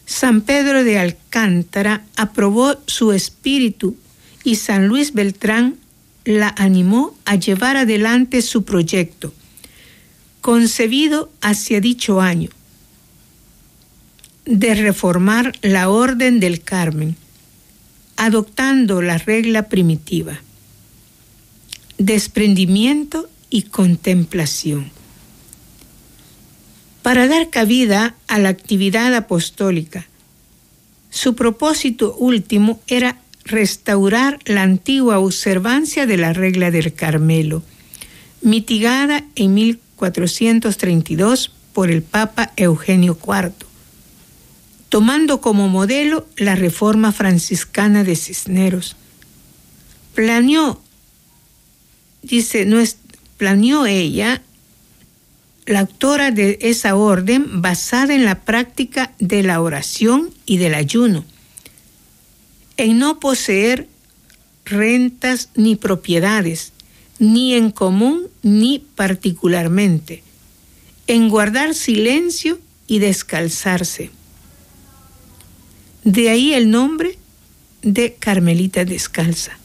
San 0.06 0.42
Pedro 0.42 0.84
de 0.84 1.00
Alcántara 1.00 2.06
aprobó 2.16 2.76
su 2.86 3.14
espíritu 3.14 3.96
y 4.44 4.56
San 4.56 4.88
Luis 4.88 5.14
Beltrán 5.14 5.78
la 6.26 6.54
animó 6.58 7.16
a 7.26 7.36
llevar 7.36 7.78
adelante 7.78 8.42
su 8.42 8.64
proyecto, 8.64 9.34
concebido 10.42 11.32
hacia 11.42 11.82
dicho 11.82 12.22
año, 12.22 12.50
de 14.46 14.76
reformar 14.76 15.54
la 15.62 15.90
Orden 15.90 16.40
del 16.40 16.62
Carmen, 16.62 17.16
adoptando 18.18 19.02
la 19.02 19.18
regla 19.18 19.70
primitiva, 19.70 20.42
desprendimiento 21.98 23.30
y 23.50 23.64
contemplación. 23.64 24.92
Para 27.02 27.28
dar 27.28 27.50
cabida 27.50 28.16
a 28.28 28.38
la 28.40 28.50
actividad 28.50 29.16
apostólica, 29.16 30.08
su 31.10 31.36
propósito 31.36 32.16
último 32.16 32.80
era 32.88 33.18
restaurar 33.44 34.40
la 34.46 34.62
antigua 34.64 35.20
observancia 35.20 36.06
de 36.06 36.18
la 36.18 36.34
regla 36.34 36.72
del 36.72 36.94
Carmelo, 36.94 37.64
mitigada 38.42 39.24
en 39.36 39.54
1432 39.54 41.52
por 41.74 41.90
el 41.92 42.02
Papa 42.04 42.54
Eugenio 42.56 43.18
IV, 43.22 43.71
tomando 44.92 45.42
como 45.42 45.68
modelo 45.70 46.28
la 46.38 46.54
reforma 46.54 47.12
franciscana 47.12 48.04
de 48.04 48.16
Cisneros. 48.16 48.96
Planeó, 50.14 50.80
dice, 52.22 52.68
planeó 53.38 53.88
ella, 53.88 54.44
la 55.66 55.80
autora 55.80 56.30
de 56.30 56.60
esa 56.62 56.96
orden, 56.96 57.62
basada 57.64 58.14
en 58.14 58.26
la 58.26 58.42
práctica 58.42 59.14
de 59.18 59.42
la 59.42 59.62
oración 59.62 60.30
y 60.46 60.58
del 60.58 60.76
ayuno 60.76 61.26
en 62.82 62.98
no 62.98 63.20
poseer 63.20 63.88
rentas 64.66 65.50
ni 65.56 65.76
propiedades, 65.76 66.74
ni 67.20 67.54
en 67.54 67.70
común 67.70 68.28
ni 68.42 68.80
particularmente, 68.80 70.24
en 71.06 71.30
guardar 71.30 71.76
silencio 71.76 72.60
y 72.88 72.98
descalzarse. 72.98 74.10
De 76.04 76.30
ahí 76.30 76.54
el 76.54 76.72
nombre 76.72 77.18
de 77.82 78.14
Carmelita 78.14 78.86
Descalza. 78.86 79.58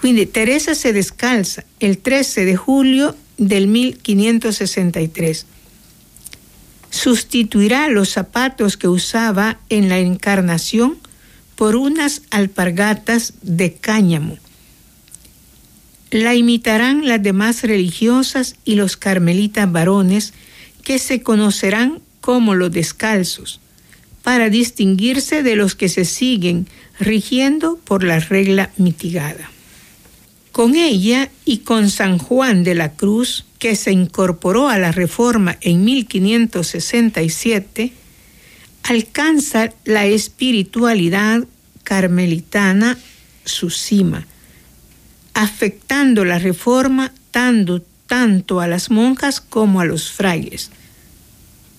Quindi 0.00 0.26
Teresa 0.26 0.74
se 0.74 0.92
descalza 0.92 1.64
el 1.80 1.98
13 1.98 2.44
de 2.44 2.56
julio 2.56 3.16
del 3.38 3.68
1563. 3.68 5.46
Sustituirá 6.90 7.88
los 7.88 8.10
zapatos 8.10 8.76
que 8.76 8.88
usaba 8.88 9.58
en 9.68 9.88
la 9.88 9.98
encarnación 9.98 10.98
por 11.56 11.76
unas 11.76 12.22
alpargatas 12.30 13.34
de 13.42 13.74
cáñamo. 13.74 14.38
La 16.10 16.34
imitarán 16.34 17.06
las 17.06 17.22
demás 17.22 17.62
religiosas 17.62 18.56
y 18.64 18.74
los 18.74 18.96
carmelitas 18.96 19.70
varones 19.70 20.34
que 20.82 20.98
se 20.98 21.22
conocerán 21.22 22.02
como 22.20 22.54
los 22.54 22.70
descalzos, 22.70 23.61
para 24.22 24.50
distinguirse 24.50 25.42
de 25.42 25.56
los 25.56 25.74
que 25.74 25.88
se 25.88 26.04
siguen 26.04 26.68
rigiendo 26.98 27.78
por 27.84 28.04
la 28.04 28.20
regla 28.20 28.70
mitigada. 28.76 29.50
Con 30.52 30.76
ella 30.76 31.30
y 31.44 31.58
con 31.58 31.90
San 31.90 32.18
Juan 32.18 32.62
de 32.62 32.74
la 32.74 32.92
Cruz, 32.92 33.46
que 33.58 33.74
se 33.74 33.90
incorporó 33.92 34.68
a 34.68 34.78
la 34.78 34.92
Reforma 34.92 35.56
en 35.60 35.84
1567, 35.84 37.92
alcanza 38.82 39.72
la 39.84 40.06
espiritualidad 40.06 41.44
carmelitana 41.82 42.98
su 43.44 43.70
cima, 43.70 44.26
afectando 45.34 46.24
la 46.24 46.38
reforma 46.38 47.12
tanto, 47.30 47.82
tanto 48.06 48.60
a 48.60 48.68
las 48.68 48.90
monjas 48.90 49.40
como 49.40 49.80
a 49.80 49.84
los 49.84 50.12
frailes. 50.12 50.70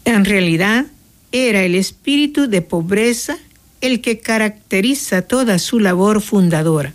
En 0.05 0.25
realidad, 0.25 0.87
era 1.33 1.63
el 1.63 1.75
espíritu 1.75 2.47
de 2.47 2.61
pobreza 2.61 3.37
el 3.81 3.99
que 3.99 4.19
caracteriza 4.19 5.23
toda 5.23 5.59
su 5.59 5.81
labor 5.81 6.21
fundadora. 6.21 6.93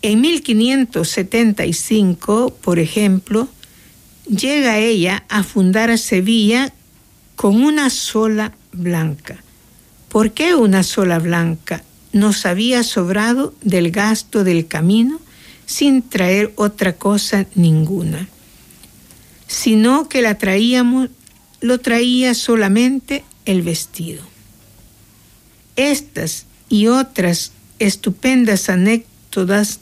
En 0.00 0.22
1575, 0.22 2.56
por 2.62 2.78
ejemplo, 2.78 3.46
llega 4.26 4.78
ella 4.78 5.24
a 5.28 5.42
fundar 5.42 5.98
Sevilla 5.98 6.72
con 7.36 7.62
una 7.62 7.90
sola 7.90 8.54
blanca. 8.72 9.44
¿Por 10.08 10.32
qué 10.32 10.54
una 10.54 10.82
sola 10.82 11.18
blanca? 11.18 11.84
Nos 12.12 12.46
había 12.46 12.82
sobrado 12.82 13.52
del 13.60 13.90
gasto 13.90 14.44
del 14.44 14.66
camino 14.66 15.20
sin 15.66 16.00
traer 16.02 16.54
otra 16.56 16.94
cosa 16.94 17.44
ninguna, 17.54 18.30
sino 19.46 20.08
que 20.08 20.22
la 20.22 20.38
traíamos, 20.38 21.10
lo 21.60 21.78
traía 21.78 22.34
solamente 22.34 23.24
el 23.44 23.62
vestido. 23.62 24.22
Estas 25.76 26.46
y 26.68 26.88
otras 26.88 27.52
estupendas 27.78 28.68
anécdotas, 28.68 29.80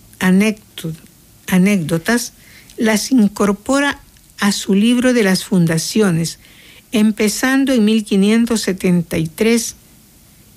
anécdotas 1.46 2.32
las 2.76 3.10
incorpora 3.10 4.00
a 4.38 4.52
su 4.52 4.74
libro 4.74 5.12
de 5.12 5.24
las 5.24 5.44
fundaciones, 5.44 6.38
empezando 6.92 7.72
en 7.72 7.84
1573 7.84 9.74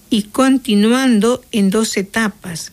y 0.10 0.24
continuando 0.24 1.44
en 1.52 1.70
dos 1.70 1.98
etapas 1.98 2.72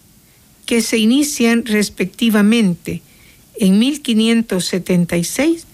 que 0.67 0.83
se 0.83 0.99
inician 0.99 1.65
respectivamente 1.65 3.03
en 3.59 3.79
1576 3.79 5.68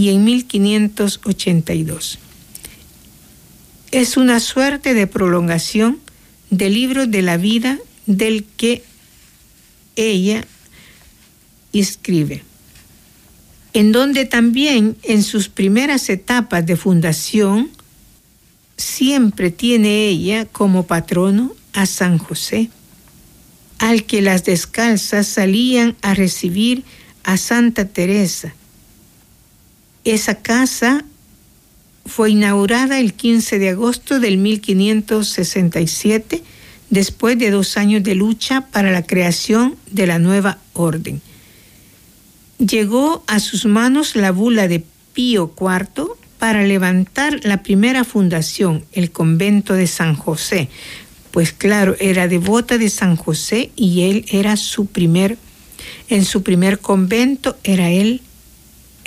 y 0.00 0.08
en 0.08 0.24
1582. 0.24 2.18
Es 3.90 4.16
una 4.16 4.40
suerte 4.40 4.94
de 4.94 5.06
prolongación 5.06 5.98
del 6.48 6.72
libro 6.72 7.06
de 7.06 7.20
la 7.20 7.36
vida 7.36 7.78
del 8.06 8.46
que 8.56 8.82
ella 9.96 10.46
escribe, 11.74 12.42
en 13.74 13.92
donde 13.92 14.24
también 14.24 14.96
en 15.02 15.22
sus 15.22 15.50
primeras 15.50 16.08
etapas 16.08 16.64
de 16.64 16.76
fundación 16.76 17.68
siempre 18.78 19.50
tiene 19.50 20.06
ella 20.08 20.46
como 20.46 20.86
patrono 20.86 21.52
a 21.74 21.84
San 21.84 22.16
José, 22.16 22.70
al 23.78 24.04
que 24.04 24.22
las 24.22 24.46
descalzas 24.46 25.26
salían 25.26 25.94
a 26.00 26.14
recibir 26.14 26.84
a 27.22 27.36
Santa 27.36 27.84
Teresa. 27.84 28.54
Esa 30.04 30.36
casa 30.36 31.04
fue 32.06 32.30
inaugurada 32.30 33.00
el 33.00 33.12
15 33.14 33.58
de 33.58 33.70
agosto 33.70 34.18
del 34.18 34.38
1567, 34.38 36.42
después 36.88 37.38
de 37.38 37.50
dos 37.50 37.76
años 37.76 38.02
de 38.02 38.14
lucha 38.14 38.66
para 38.72 38.90
la 38.90 39.06
creación 39.06 39.76
de 39.90 40.06
la 40.06 40.18
nueva 40.18 40.56
orden. 40.72 41.20
Llegó 42.58 43.22
a 43.26 43.40
sus 43.40 43.66
manos 43.66 44.16
la 44.16 44.32
bula 44.32 44.68
de 44.68 44.82
Pío 45.12 45.54
IV 45.58 46.12
para 46.38 46.64
levantar 46.64 47.44
la 47.44 47.62
primera 47.62 48.04
fundación, 48.04 48.86
el 48.92 49.10
convento 49.10 49.74
de 49.74 49.86
San 49.86 50.16
José. 50.16 50.70
Pues 51.30 51.52
claro, 51.52 51.94
era 52.00 52.26
devota 52.26 52.78
de 52.78 52.88
San 52.88 53.16
José 53.16 53.70
y 53.76 54.10
él 54.10 54.24
era 54.30 54.56
su 54.56 54.86
primer, 54.86 55.36
en 56.08 56.24
su 56.24 56.42
primer 56.42 56.78
convento 56.80 57.58
era 57.62 57.90
él 57.90 58.22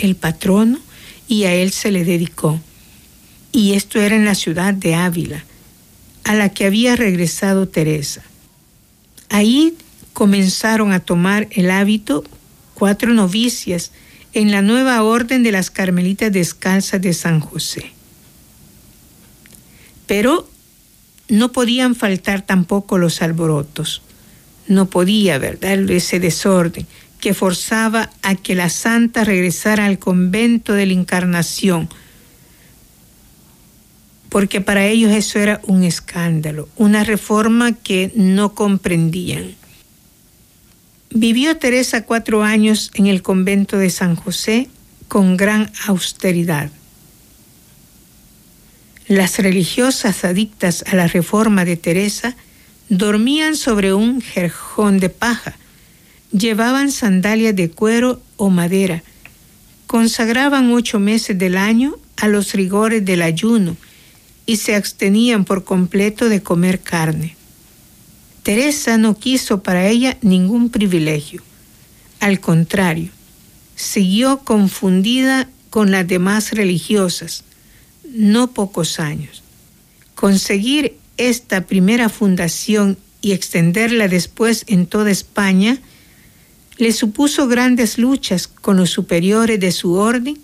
el 0.03 0.15
patrono 0.17 0.79
y 1.29 1.45
a 1.45 1.53
él 1.53 1.71
se 1.71 1.91
le 1.91 2.03
dedicó. 2.03 2.59
Y 3.53 3.73
esto 3.73 4.01
era 4.01 4.15
en 4.15 4.25
la 4.25 4.35
ciudad 4.35 4.73
de 4.73 4.95
Ávila, 4.95 5.45
a 6.25 6.35
la 6.35 6.49
que 6.49 6.65
había 6.65 6.95
regresado 6.95 7.69
Teresa. 7.69 8.21
Ahí 9.29 9.75
comenzaron 10.11 10.91
a 10.91 10.99
tomar 10.99 11.47
el 11.51 11.71
hábito 11.71 12.23
cuatro 12.73 13.13
novicias 13.13 13.91
en 14.33 14.51
la 14.51 14.61
nueva 14.61 15.01
orden 15.03 15.41
de 15.41 15.51
las 15.51 15.71
Carmelitas 15.71 16.33
Descalzas 16.33 17.01
de 17.01 17.13
San 17.13 17.39
José. 17.39 17.91
Pero 20.05 20.49
no 21.29 21.53
podían 21.53 21.95
faltar 21.95 22.41
tampoco 22.41 22.97
los 22.97 23.21
alborotos. 23.21 24.01
No 24.67 24.89
podía, 24.89 25.37
¿verdad? 25.37 25.89
Ese 25.89 26.19
desorden 26.19 26.87
que 27.23 27.33
forzaba 27.33 28.09
a 28.21 28.35
que 28.35 28.53
la 28.53 28.67
santa 28.67 29.23
regresara 29.23 29.85
al 29.85 29.97
convento 29.97 30.73
de 30.73 30.85
la 30.87 30.91
Encarnación, 30.91 31.87
porque 34.27 34.59
para 34.59 34.87
ellos 34.87 35.13
eso 35.13 35.39
era 35.39 35.61
un 35.63 35.83
escándalo, 35.83 36.67
una 36.75 37.05
reforma 37.05 37.71
que 37.71 38.11
no 38.15 38.53
comprendían. 38.53 39.55
Vivió 41.11 41.55
Teresa 41.55 42.03
cuatro 42.03 42.43
años 42.43 42.91
en 42.93 43.07
el 43.07 43.21
convento 43.21 43.77
de 43.77 43.89
San 43.89 44.17
José 44.17 44.67
con 45.07 45.37
gran 45.37 45.71
austeridad. 45.87 46.71
Las 49.07 49.39
religiosas 49.39 50.25
adictas 50.25 50.83
a 50.91 50.97
la 50.97 51.07
reforma 51.07 51.63
de 51.63 51.77
Teresa 51.77 52.35
dormían 52.89 53.55
sobre 53.55 53.93
un 53.93 54.19
jerjón 54.19 54.99
de 54.99 55.07
paja, 55.07 55.55
llevaban 56.33 56.91
sandalias 56.91 57.55
de 57.55 57.69
cuero 57.69 58.21
o 58.37 58.49
madera, 58.49 59.03
consagraban 59.87 60.73
ocho 60.73 60.99
meses 60.99 61.37
del 61.37 61.55
año 61.55 61.95
a 62.17 62.27
los 62.27 62.53
rigores 62.53 63.05
del 63.05 63.21
ayuno 63.21 63.77
y 64.45 64.57
se 64.57 64.75
abstenían 64.75 65.45
por 65.45 65.63
completo 65.63 66.27
de 66.27 66.41
comer 66.41 66.81
carne. 66.81 67.35
Teresa 68.41 68.97
no 68.97 69.17
quiso 69.17 69.63
para 69.63 69.87
ella 69.87 70.17
ningún 70.21 70.69
privilegio. 70.69 71.41
Al 72.19 72.39
contrario, 72.39 73.09
siguió 73.75 74.39
confundida 74.39 75.49
con 75.69 75.91
las 75.91 76.07
demás 76.07 76.51
religiosas, 76.51 77.45
no 78.13 78.51
pocos 78.51 78.99
años. 78.99 79.43
Conseguir 80.15 80.97
esta 81.17 81.65
primera 81.65 82.09
fundación 82.09 82.97
y 83.21 83.31
extenderla 83.31 84.07
después 84.07 84.65
en 84.67 84.87
toda 84.87 85.11
España 85.11 85.79
le 86.77 86.91
supuso 86.91 87.47
grandes 87.47 87.97
luchas 87.97 88.47
con 88.47 88.77
los 88.77 88.89
superiores 88.89 89.59
de 89.59 89.71
su 89.71 89.93
orden 89.93 90.39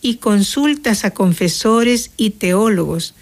y 0.00 0.16
consultas 0.16 1.04
a 1.04 1.12
confesores 1.12 2.10
y 2.16 2.30
teólogos 2.30 3.14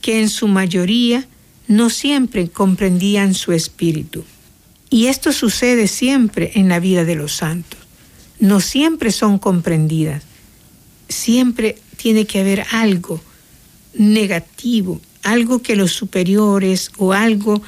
que 0.00 0.20
en 0.20 0.28
su 0.28 0.48
mayoría 0.48 1.26
no 1.66 1.90
siempre 1.90 2.48
comprendían 2.48 3.34
su 3.34 3.52
espíritu. 3.52 4.24
Y 4.90 5.06
esto 5.06 5.32
sucede 5.32 5.86
siempre 5.86 6.52
en 6.54 6.68
la 6.68 6.80
vida 6.80 7.04
de 7.04 7.14
los 7.14 7.34
santos. 7.34 7.78
No 8.40 8.60
siempre 8.60 9.12
son 9.12 9.38
comprendidas. 9.38 10.22
Siempre 11.08 11.76
tiene 11.96 12.26
que 12.26 12.40
haber 12.40 12.64
algo 12.70 13.20
negativo, 13.94 15.00
algo 15.22 15.60
que 15.60 15.76
los 15.76 15.92
superiores 15.92 16.90
o 16.96 17.12
algo, 17.12 17.60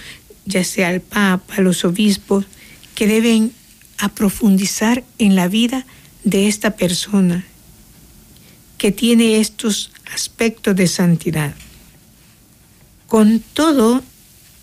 ya 0.46 0.64
sea 0.64 0.92
el 0.92 1.00
Papa, 1.00 1.60
los 1.60 1.84
obispos, 1.84 2.46
que 2.94 3.06
deben 3.06 3.52
aprofundizar 4.00 5.04
en 5.18 5.36
la 5.36 5.48
vida 5.48 5.86
de 6.24 6.48
esta 6.48 6.72
persona 6.76 7.44
que 8.78 8.92
tiene 8.92 9.40
estos 9.40 9.92
aspectos 10.12 10.74
de 10.74 10.88
santidad. 10.88 11.54
Con 13.06 13.40
todo 13.52 14.02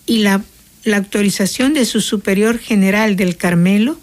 y 0.06 0.18
la, 0.18 0.42
la 0.84 0.96
autorización 0.96 1.72
de 1.72 1.84
su 1.84 2.00
superior 2.00 2.58
general 2.58 3.14
del 3.14 3.36
Carmelo, 3.36 3.98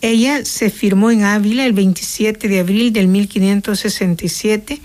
ella 0.00 0.44
se 0.44 0.70
firmó 0.70 1.10
en 1.10 1.24
Ávila 1.24 1.64
el 1.64 1.72
27 1.72 2.46
de 2.46 2.60
abril 2.60 2.92
del 2.92 3.08
1567. 3.08 4.80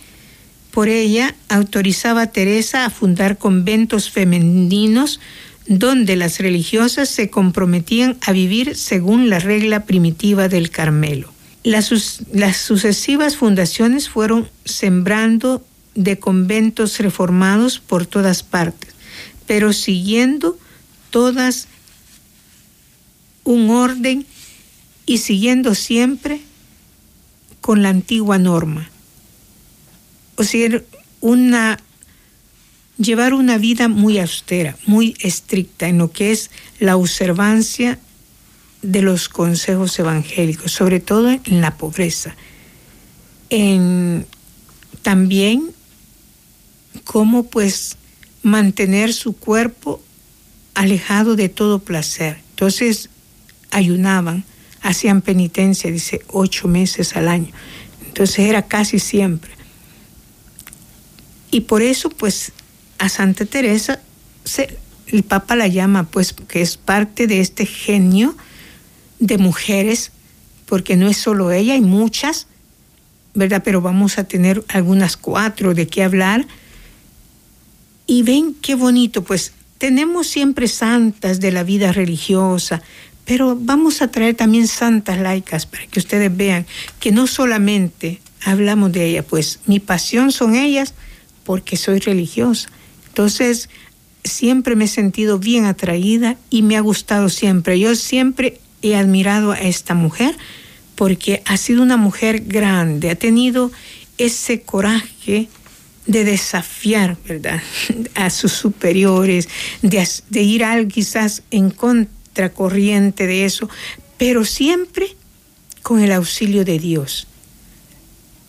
Por 0.72 0.88
ella 0.88 1.36
autorizaba 1.50 2.24
a 2.24 2.32
Teresa 2.32 2.86
a 2.86 2.90
fundar 2.90 3.38
conventos 3.38 4.10
femeninos 4.10 5.20
donde 5.68 6.16
las 6.16 6.40
religiosas 6.40 7.10
se 7.10 7.30
comprometían 7.30 8.18
a 8.22 8.32
vivir 8.32 8.76
según 8.76 9.30
la 9.30 9.40
regla 9.40 9.86
primitiva 9.86 10.50
del 10.50 10.70
Carmelo. 10.70 11.32
Las, 11.64 12.24
las 12.34 12.58
sucesivas 12.58 13.38
fundaciones 13.38 14.10
fueron 14.10 14.50
sembrando 14.66 15.66
de 15.96 16.20
conventos 16.20 17.00
reformados 17.00 17.80
por 17.80 18.06
todas 18.06 18.44
partes, 18.44 18.94
pero 19.48 19.72
siguiendo 19.72 20.58
todas 21.10 21.68
un 23.44 23.70
orden 23.70 24.26
y 25.06 25.20
siguiendo 25.20 25.76
siempre 25.76 26.42
con 27.62 27.82
la 27.82 27.90
antigua 27.90 28.38
norma. 28.38 28.90
O 30.36 30.44
sea, 30.44 30.82
una, 31.22 31.80
llevar 32.98 33.34
una 33.34 33.58
vida 33.58 33.88
muy 33.88 34.20
austera, 34.20 34.78
muy 34.86 35.16
estricta 35.20 35.88
en 35.88 35.98
lo 35.98 36.12
que 36.12 36.32
es 36.32 36.52
la 36.80 36.96
observancia 36.96 38.00
de 38.82 39.02
los 39.02 39.30
consejos 39.30 39.98
evangélicos, 39.98 40.72
sobre 40.72 41.00
todo 41.00 41.30
en 41.30 41.62
la 41.62 41.78
pobreza. 41.78 42.36
En, 43.50 44.26
también 45.02 45.72
cómo 47.04 47.44
pues 47.44 47.98
mantener 48.42 49.14
su 49.14 49.34
cuerpo 49.34 50.02
alejado 50.74 51.36
de 51.36 51.50
todo 51.50 51.80
placer. 51.80 52.42
Entonces 52.52 53.10
ayunaban, 53.72 54.44
hacían 54.82 55.22
penitencia, 55.22 55.92
dice, 55.92 56.22
ocho 56.28 56.68
meses 56.68 57.16
al 57.16 57.28
año. 57.28 57.54
Entonces 58.06 58.40
era 58.40 58.64
casi 58.68 59.00
siempre. 59.00 59.52
Y 61.52 61.62
por 61.62 61.82
eso 61.82 62.10
pues 62.10 62.52
a 63.00 63.10
Santa 63.10 63.46
Teresa 63.46 64.00
el 65.08 65.24
Papa 65.24 65.56
la 65.56 65.68
llama 65.68 66.06
pues 66.06 66.34
que 66.34 66.62
es 66.62 66.78
parte 66.78 67.28
de 67.28 67.40
este 67.40 67.66
genio 67.66 68.36
de 69.20 69.38
mujeres, 69.38 70.12
porque 70.66 70.96
no 70.96 71.08
es 71.08 71.18
solo 71.18 71.52
ella, 71.52 71.74
hay 71.74 71.82
muchas, 71.82 72.48
¿verdad? 73.34 73.62
Pero 73.64 73.82
vamos 73.82 74.18
a 74.18 74.26
tener 74.26 74.64
algunas 74.68 75.18
cuatro 75.18 75.74
de 75.74 75.88
qué 75.88 76.04
hablar 76.04 76.48
y 78.08 78.24
ven 78.24 78.56
qué 78.62 78.76
bonito, 78.76 79.24
pues 79.24 79.54
tenemos 79.78 80.28
siempre 80.28 80.68
santas 80.68 81.40
de 81.40 81.52
la 81.52 81.64
vida 81.64 81.92
religiosa, 81.92 82.82
pero 83.26 83.58
vamos 83.60 84.02
a 84.02 84.10
traer 84.10 84.36
también 84.36 84.68
santas 84.68 85.20
laicas 85.20 85.66
para 85.66 85.88
que 85.88 86.00
ustedes 86.00 86.36
vean 86.36 86.66
que 87.00 87.12
no 87.12 87.28
solamente 87.28 88.20
hablamos 88.44 88.92
de 88.92 89.06
ellas, 89.06 89.26
pues 89.30 89.60
mi 89.68 89.80
pasión 89.80 90.32
son 90.32 90.56
ellas 90.56 90.94
porque 91.46 91.78
soy 91.78 92.00
religiosa. 92.00 92.70
Entonces, 93.14 93.70
siempre 94.24 94.76
me 94.76 94.86
he 94.86 94.88
sentido 94.88 95.38
bien 95.38 95.66
atraída 95.66 96.36
y 96.50 96.64
me 96.64 96.78
ha 96.78 96.82
gustado 96.82 97.30
siempre. 97.30 97.80
Yo 97.80 97.94
siempre 97.94 98.60
he 98.82 98.96
admirado 98.96 99.52
a 99.52 99.60
esta 99.60 99.94
mujer 99.94 100.36
porque 100.96 101.44
ha 101.46 101.58
sido 101.58 101.84
una 101.84 101.96
mujer 101.96 102.42
grande, 102.48 103.12
ha 103.12 103.16
tenido 103.16 103.72
ese 104.18 104.64
coraje 104.64 105.48
de 106.08 106.24
desafiar, 106.24 107.16
¿verdad?, 107.28 107.62
a 108.16 108.32
sus 108.32 108.52
superiores, 108.52 109.48
de, 109.84 110.42
ir 110.42 110.64
al 110.64 110.88
quizás 110.88 111.44
en 111.52 111.70
contracorriente 111.70 113.28
de 113.28 113.46
eso, 113.46 113.70
pero 114.18 114.44
siempre 114.44 115.16
con 115.84 116.00
el 116.00 116.12
auxilio 116.12 116.66
de 116.66 116.80
Dios. 116.80 117.28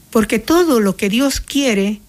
Porque 0.09 0.39
todo 0.39 0.81
lo 0.81 0.97
que 0.97 1.11
Dios 1.11 1.41
quiere 1.41 2.01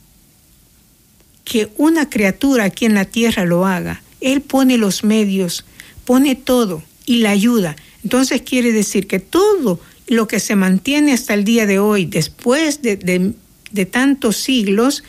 que 1.45 1.69
una 1.77 2.09
criatura 2.09 2.65
aquí 2.65 2.85
en 2.85 2.95
la 2.95 3.05
tierra 3.05 3.45
lo 3.45 3.65
haga, 3.65 4.01
Él 4.19 4.41
pone 4.41 4.77
los 4.77 5.03
medios, 5.05 5.63
pone 6.03 6.35
todo 6.35 6.83
y 7.05 7.19
la 7.19 7.29
ayuda. 7.29 7.77
Entonces 8.03 8.41
quiere 8.41 8.73
decir 8.73 9.07
que 9.07 9.19
todo 9.19 9.79
lo 10.07 10.27
que 10.27 10.39
se 10.39 10.55
mantiene 10.55 11.13
hasta 11.13 11.33
el 11.33 11.45
día 11.45 11.65
de 11.65 11.79
hoy, 11.79 12.05
después 12.05 12.81
de, 12.81 12.97
de 13.71 13.85
tantos 13.85 14.37
siglos, 14.37 15.03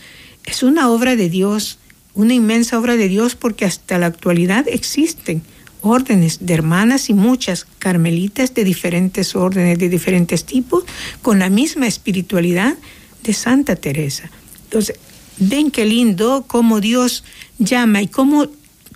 es 0.45 0.63
una 0.63 0.91
obra 0.91 1.17
de 1.17 1.29
Dios, 1.29 1.79
una 2.15 2.35
inmensa 2.35 2.79
obra 2.79 2.97
de 2.97 3.09
Dios 3.09 3.35
porque 3.35 3.65
hasta 3.65 3.99
la 3.99 4.07
actualidad 4.07 4.67
existen 4.69 5.43
órdenes 5.81 6.45
de 6.45 6.55
hermanas 6.55 7.11
y 7.11 7.15
muchas 7.15 7.67
carmelitas 7.79 8.55
de 8.55 8.65
diferentes 8.65 9.37
órdenes, 9.37 9.79
de 9.79 9.89
diferentes 9.89 10.45
tipos, 10.45 10.85
con 11.23 11.39
la 11.39 11.49
misma 11.49 11.87
espiritualidad 11.87 12.77
de 13.23 13.33
Santa 13.33 13.77
Teresa. 13.77 14.31
Entonces, 14.65 14.99
ven 15.39 15.71
qué 15.71 15.85
lindo 15.85 16.45
cómo 16.47 16.81
Dios 16.81 17.25
llama 17.59 18.03
y 18.03 18.09
cómo, 18.09 18.49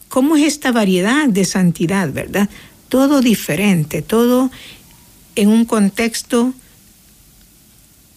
cómo 0.08 0.36
es 0.36 0.44
esta 0.44 0.72
variedad 0.72 1.28
de 1.28 1.44
santidad, 1.44 2.12
¿verdad? 2.12 2.48
Todo 2.88 3.20
diferente, 3.20 4.02
todo 4.02 4.50
en 5.36 5.48
un 5.48 5.64
contexto 5.64 6.52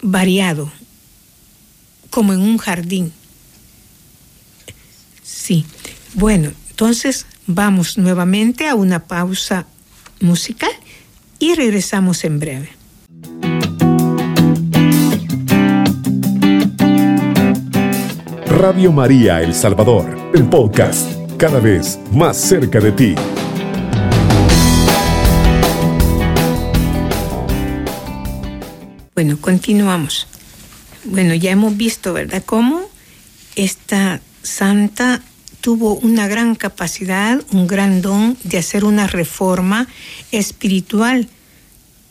variado, 0.02 0.72
como 2.10 2.34
en 2.34 2.42
un 2.42 2.58
jardín. 2.58 3.14
Sí. 5.24 5.66
Bueno, 6.14 6.52
entonces 6.70 7.26
vamos 7.48 7.98
nuevamente 7.98 8.68
a 8.68 8.76
una 8.76 9.08
pausa 9.08 9.66
musical 10.20 10.72
y 11.40 11.56
regresamos 11.56 12.24
en 12.24 12.40
breve. 12.40 12.83
Radio 18.64 18.94
María 18.94 19.42
El 19.42 19.54
Salvador, 19.54 20.32
el 20.34 20.48
podcast, 20.48 21.12
cada 21.36 21.60
vez 21.60 22.00
más 22.14 22.38
cerca 22.38 22.80
de 22.80 22.94
ti. 22.94 23.14
Bueno, 29.14 29.38
continuamos. 29.42 30.28
Bueno, 31.04 31.34
ya 31.34 31.52
hemos 31.52 31.76
visto, 31.76 32.14
¿verdad?, 32.14 32.42
cómo 32.46 32.80
esta 33.58 34.22
santa 34.44 35.22
tuvo 35.60 35.96
una 35.96 36.30
gran 36.30 36.56
capacidad, 36.56 37.44
un 37.52 37.68
gran 37.68 38.02
don 38.02 38.38
de 38.46 38.60
hacer 38.60 38.86
una 38.86 39.08
reforma 39.08 39.90
espiritual, 40.32 41.28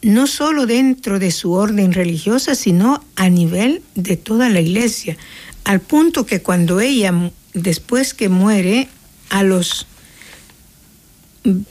no 0.03 0.27
solo 0.27 0.67
dentro 0.67 1.19
de 1.19 1.31
su 1.31 1.53
orden 1.53 1.95
religiosa, 1.95 2.55
sino 2.55 3.03
a 3.17 3.31
nivel 3.31 3.83
de 3.95 4.19
toda 4.19 4.51
la 4.51 4.61
iglesia, 4.61 5.17
al 5.65 5.81
punto 5.81 6.27
que 6.27 6.43
cuando 6.43 6.81
ella, 6.81 7.33
después 7.55 8.13
que 8.15 8.29
muere, 8.29 8.89
a 9.31 9.43
los 9.43 9.87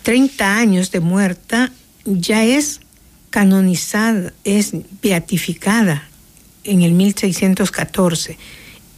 30 0.04 0.58
años 0.58 0.91
de 0.91 0.99
muerta, 0.99 1.71
ya 2.06 2.43
es 2.43 2.82
canonizada, 3.30 4.34
es 4.43 4.73
beatificada 5.01 6.10
en 6.63 6.82
el 6.82 6.93
1614 6.93 8.38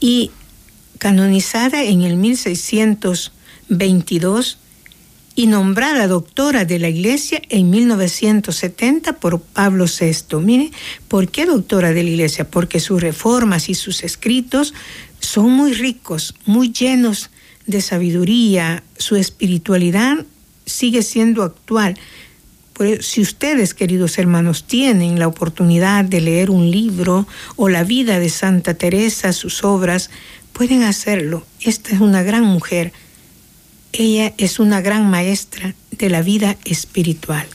y 0.00 0.30
canonizada 0.98 1.82
en 1.82 2.00
el 2.02 2.16
1622 2.16 4.58
y 5.34 5.46
nombrada 5.46 6.06
doctora 6.06 6.64
de 6.64 6.78
la 6.78 6.88
Iglesia 6.88 7.42
en 7.48 7.70
1970 7.70 9.14
por 9.14 9.40
Pablo 9.40 9.86
VI. 9.86 10.36
Mire, 10.40 10.70
¿por 11.08 11.28
qué 11.28 11.46
doctora 11.46 11.92
de 11.92 12.02
la 12.02 12.10
Iglesia? 12.10 12.48
Porque 12.48 12.80
sus 12.80 13.00
reformas 13.00 13.68
y 13.68 13.74
sus 13.74 14.04
escritos 14.04 14.74
son 15.18 15.50
muy 15.50 15.72
ricos, 15.72 16.34
muy 16.46 16.72
llenos 16.72 17.30
de 17.66 17.80
sabiduría, 17.80 18.84
su 18.96 19.16
espiritualidad 19.16 20.24
sigue 20.66 21.02
siendo 21.02 21.42
actual. 21.42 21.98
Pues, 22.74 23.06
si 23.06 23.20
ustedes, 23.20 23.74
queridos 23.74 24.18
hermanos, 24.18 24.64
tienen 24.64 25.18
la 25.18 25.28
oportunidad 25.28 26.04
de 26.04 26.20
leer 26.20 26.50
un 26.50 26.70
libro 26.70 27.26
o 27.56 27.68
la 27.68 27.84
vida 27.84 28.18
de 28.18 28.28
Santa 28.28 28.74
Teresa, 28.74 29.32
sus 29.32 29.64
obras, 29.64 30.10
pueden 30.52 30.82
hacerlo. 30.82 31.46
Esta 31.60 31.94
es 31.94 32.00
una 32.00 32.22
gran 32.22 32.44
mujer. 32.44 32.92
Ella 33.96 34.34
es 34.38 34.58
una 34.58 34.80
gran 34.80 35.08
maestra 35.08 35.72
de 35.92 36.10
la 36.10 36.20
vida 36.20 36.56
espiritual. 36.64 37.46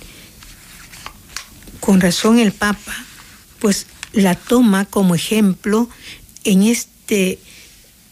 Con 1.82 1.99
razón 1.99 2.39
el 2.39 2.54
Papa, 2.54 2.95
pues 3.60 3.88
la 4.13 4.36
toma 4.36 4.86
como 4.86 5.15
ejemplo 5.15 5.89
en 6.45 6.63
este, 6.63 7.39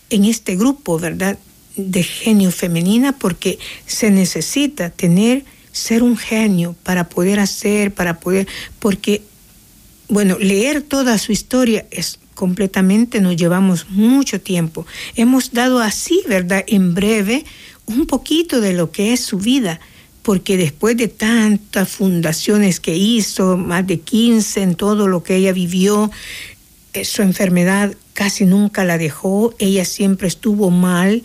en 0.10 0.26
este 0.26 0.58
grupo, 0.58 1.00
¿verdad?, 1.00 1.40
de 1.78 2.04
genio 2.04 2.52
femenina, 2.52 3.14
porque 3.14 3.60
se 3.86 4.12
necesita 4.12 4.90
tener 4.90 5.46
ser 5.72 6.04
un 6.04 6.18
genio 6.18 6.76
para 6.84 7.08
poder 7.08 7.40
hacer, 7.40 7.94
para 7.94 8.20
poder, 8.20 8.48
porque, 8.80 9.22
bueno, 10.10 10.38
leer 10.38 10.82
toda 10.82 11.18
su 11.18 11.32
historia 11.32 11.86
es 11.92 12.20
completamente, 12.34 13.22
nos 13.22 13.36
llevamos 13.36 13.90
mucho 13.90 14.42
tiempo. 14.42 14.86
Hemos 15.16 15.54
dado 15.54 15.80
así, 15.80 16.22
¿verdad? 16.28 16.64
En 16.68 16.94
breve, 16.94 17.46
un 17.88 18.06
poquito 18.06 18.62
de 18.62 18.74
lo 18.74 18.92
que 18.92 19.14
es 19.14 19.22
su 19.22 19.38
vida, 19.38 19.80
porque 20.22 20.58
después 20.58 20.98
de 20.98 21.08
tantas 21.08 21.90
fundaciones 21.90 22.80
que 22.80 22.96
hizo, 22.96 23.58
más 23.58 23.88
de 23.88 24.02
15 24.02 24.62
en 24.62 24.76
todo 24.76 25.08
lo 25.08 25.24
que 25.24 25.38
ella 25.38 25.54
vivió, 25.54 26.12
eh, 26.94 27.06
su 27.06 27.22
enfermedad 27.22 27.96
casi 28.14 28.46
nunca 28.46 28.84
la 28.84 28.98
dejó, 28.98 29.56
ella 29.58 29.86
siempre 29.86 30.28
estuvo 30.28 30.70
mal, 30.70 31.24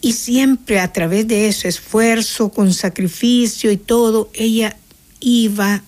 y 0.00 0.14
siempre 0.14 0.80
a 0.80 0.92
través 0.92 1.28
de 1.28 1.46
ese 1.46 1.68
esfuerzo, 1.68 2.48
con 2.48 2.74
sacrificio 2.74 3.70
y 3.70 3.76
todo, 3.76 4.28
ella 4.34 4.76
iba, 5.20 5.84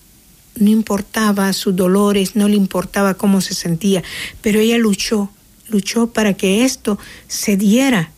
no 0.54 0.70
importaba 0.70 1.52
sus 1.52 1.74
dolores, 1.74 2.36
no 2.36 2.46
le 2.46 2.54
importaba 2.54 3.14
cómo 3.14 3.40
se 3.40 3.54
sentía, 3.54 4.04
pero 4.40 4.60
ella 4.60 4.78
luchó, 4.78 5.30
luchó 5.68 6.12
para 6.12 6.34
que 6.34 6.64
esto 6.64 6.96
se 7.26 7.56
diera, 7.56 8.12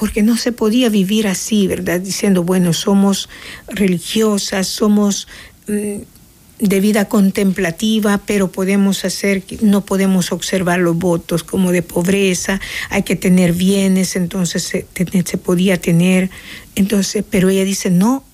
porque 0.00 0.22
no 0.22 0.38
se 0.38 0.50
podía 0.50 0.88
vivir 0.88 1.28
así, 1.28 1.66
¿verdad? 1.66 2.00
Diciendo, 2.00 2.42
bueno, 2.42 2.72
somos 2.72 3.28
religiosas, 3.68 4.66
somos... 4.66 5.28
Mm, 5.68 5.98
de 6.58 6.78
vida 6.78 7.06
contemplativa, 7.06 8.20
pero 8.26 8.52
podemos 8.52 9.06
hacer, 9.06 9.42
no 9.62 9.86
podemos 9.86 10.30
observar 10.30 10.78
los 10.78 10.94
votos 10.94 11.42
como 11.42 11.72
de 11.72 11.80
pobreza, 11.80 12.60
hay 12.90 13.02
que 13.02 13.16
tener 13.16 13.54
bienes, 13.54 14.14
entonces 14.14 14.62
se, 14.64 15.38
podía 15.38 15.80
tener, 15.80 16.28
entonces, 16.74 17.24
pero 17.30 17.48
ella 17.48 17.64
dice, 17.64 17.88
no, 17.88 18.24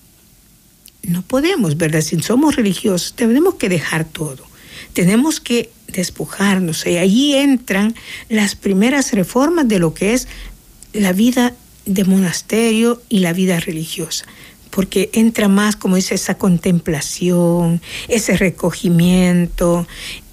no 1.05 1.23
podemos, 1.23 1.77
¿verdad? 1.77 2.01
Si 2.01 2.21
somos 2.21 2.57
religiosos, 2.57 3.15
tenemos 3.15 3.55
que 3.55 3.69
dejar 3.69 4.05
todo, 4.05 4.45
tenemos 4.93 5.39
que 5.39 5.71
despojarnos, 5.87 6.85
y 6.85 6.99
allí 6.99 7.37
entran 7.37 7.95
las 8.29 8.57
primeras 8.57 9.13
reformas 9.13 9.69
de 9.69 9.79
lo 9.79 9.95
que 9.95 10.15
es 10.15 10.27
la 10.97 11.13
vida 11.13 11.55
de 11.85 12.05
monasterio 12.05 13.03
y 13.09 13.21
la 13.21 13.33
vida 13.33 13.61
religiosa 13.61 14.27
porque 14.77 15.09
entra 15.15 15.49
más, 15.49 15.75
como 15.75 15.97
dice, 15.97 16.15
esa 16.15 16.37
contemplación, 16.37 17.81
ese 18.09 18.37
recogimiento, 18.37 19.87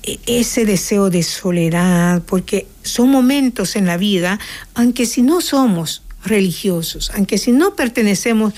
e, 0.04 0.20
ese 0.26 0.66
deseo 0.66 1.10
de 1.10 1.24
soledad, 1.24 2.22
porque 2.24 2.68
son 2.82 3.10
momentos 3.10 3.78
en 3.78 3.86
la 3.86 3.96
vida, 3.96 4.40
aunque 4.74 5.06
si 5.06 5.22
no 5.22 5.40
somos 5.40 6.04
religiosos, 6.26 7.10
aunque 7.16 7.38
si 7.38 7.54
no 7.54 7.76
pertenecemos 7.76 8.54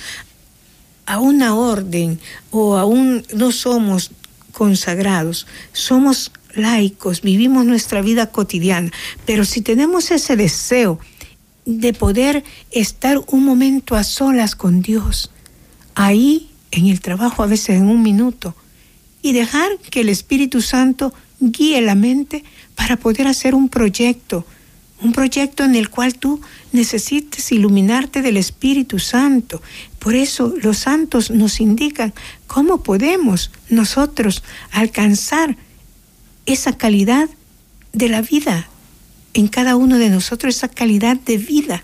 a 1.05 1.19
una 1.19 1.55
orden 1.55 2.19
o 2.49 2.77
aún 2.77 3.23
no 3.35 3.51
somos 3.51 4.09
consagrados, 4.53 5.45
somos 5.71 6.31
laicos, 6.55 7.21
vivimos 7.21 7.63
nuestra 7.65 8.01
vida 8.01 8.31
cotidiana, 8.31 8.91
pero 9.27 9.45
si 9.45 9.61
tenemos 9.61 10.09
ese 10.09 10.35
deseo 10.35 10.99
de 11.65 11.93
poder 11.93 12.43
estar 12.71 13.19
un 13.27 13.43
momento 13.43 13.95
a 13.95 14.03
solas 14.03 14.55
con 14.55 14.81
Dios, 14.81 15.31
ahí 15.95 16.49
en 16.71 16.87
el 16.87 17.01
trabajo, 17.01 17.43
a 17.43 17.47
veces 17.47 17.77
en 17.77 17.87
un 17.87 18.01
minuto, 18.03 18.55
y 19.21 19.33
dejar 19.33 19.77
que 19.89 20.01
el 20.01 20.09
Espíritu 20.09 20.61
Santo 20.61 21.13
guíe 21.39 21.81
la 21.81 21.95
mente 21.95 22.43
para 22.75 22.97
poder 22.97 23.27
hacer 23.27 23.55
un 23.55 23.69
proyecto, 23.69 24.45
un 25.01 25.11
proyecto 25.11 25.63
en 25.63 25.75
el 25.75 25.89
cual 25.89 26.15
tú 26.15 26.41
necesites 26.71 27.51
iluminarte 27.51 28.21
del 28.21 28.37
Espíritu 28.37 28.99
Santo. 28.99 29.61
Por 29.99 30.15
eso 30.15 30.53
los 30.61 30.77
santos 30.77 31.31
nos 31.31 31.59
indican 31.59 32.13
cómo 32.47 32.83
podemos 32.83 33.51
nosotros 33.69 34.43
alcanzar 34.71 35.57
esa 36.45 36.77
calidad 36.77 37.29
de 37.93 38.09
la 38.09 38.21
vida 38.21 38.69
en 39.35 39.47
cada 39.47 39.75
uno 39.75 39.99
de 39.99 40.09
nosotros, 40.09 40.55
esa 40.55 40.69
calidad 40.69 41.17
de 41.17 41.37
vida 41.37 41.83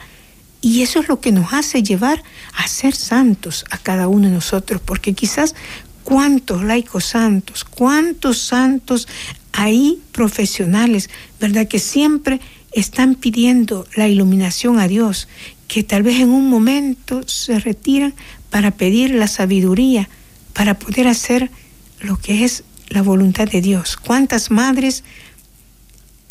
y 0.62 0.84
eso 0.84 1.00
es 1.00 1.10
lo 1.10 1.20
que 1.20 1.32
nos 1.32 1.54
hace 1.54 1.82
llevar 1.82 2.24
a 2.54 2.68
ser 2.68 2.96
santos 2.96 3.66
a 3.72 3.78
cada 3.78 4.08
uno 4.08 4.28
de 4.28 4.34
nosotros, 4.34 4.80
porque 4.84 5.14
quizás 5.14 5.56
cuántos 6.04 6.64
laicos 6.64 7.06
santos, 7.06 7.64
cuántos 7.64 8.38
santos 8.40 9.08
ahí 9.54 10.00
profesionales, 10.12 11.10
¿verdad? 11.40 11.68
Que 11.68 11.80
siempre 11.80 12.40
están 12.72 13.16
pidiendo 13.16 13.88
la 13.96 14.08
iluminación 14.08 14.80
a 14.80 14.88
Dios, 14.88 15.28
que 15.68 15.84
tal 15.84 16.04
vez 16.04 16.20
en 16.20 16.30
un 16.30 16.50
momento 16.50 17.28
se 17.28 17.60
retiran 17.60 18.14
para 18.52 18.72
pedir 18.72 19.16
la 19.16 19.28
sabiduría, 19.28 20.10
para 20.54 20.78
poder 20.78 21.08
hacer 21.08 21.50
lo 22.02 22.18
que 22.18 22.46
es 22.46 22.64
la 22.88 23.02
voluntad 23.02 23.48
de 23.48 23.62
Dios. 23.62 23.98
¿Cuántas 23.98 24.52
madres 24.52 25.04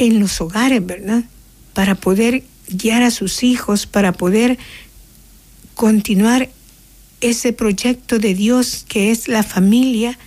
en 0.00 0.18
los 0.18 0.40
hogares, 0.40 0.84
verdad? 0.84 1.24
Para 1.74 1.94
poder 1.94 2.42
guiar 2.70 3.02
a 3.02 3.10
sus 3.10 3.42
hijos 3.42 3.86
para 3.86 4.12
poder 4.12 4.58
continuar 5.74 6.48
ese 7.20 7.52
proyecto 7.52 8.18
de 8.18 8.34
Dios 8.34 8.84
que 8.88 9.10
es 9.10 9.28
la 9.28 9.42
familia 9.42 10.18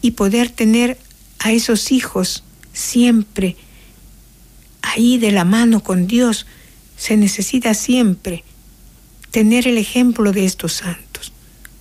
y 0.00 0.12
poder 0.12 0.50
tener 0.50 0.98
a 1.40 1.52
esos 1.52 1.92
hijos 1.92 2.44
siempre 2.72 3.56
ahí 4.80 5.18
de 5.18 5.32
la 5.32 5.44
mano 5.44 5.82
con 5.82 6.06
Dios. 6.06 6.46
Se 6.96 7.16
necesita 7.16 7.74
siempre 7.74 8.44
tener 9.30 9.68
el 9.68 9.76
ejemplo 9.76 10.32
de 10.32 10.46
estos 10.46 10.72
santos. 10.72 11.32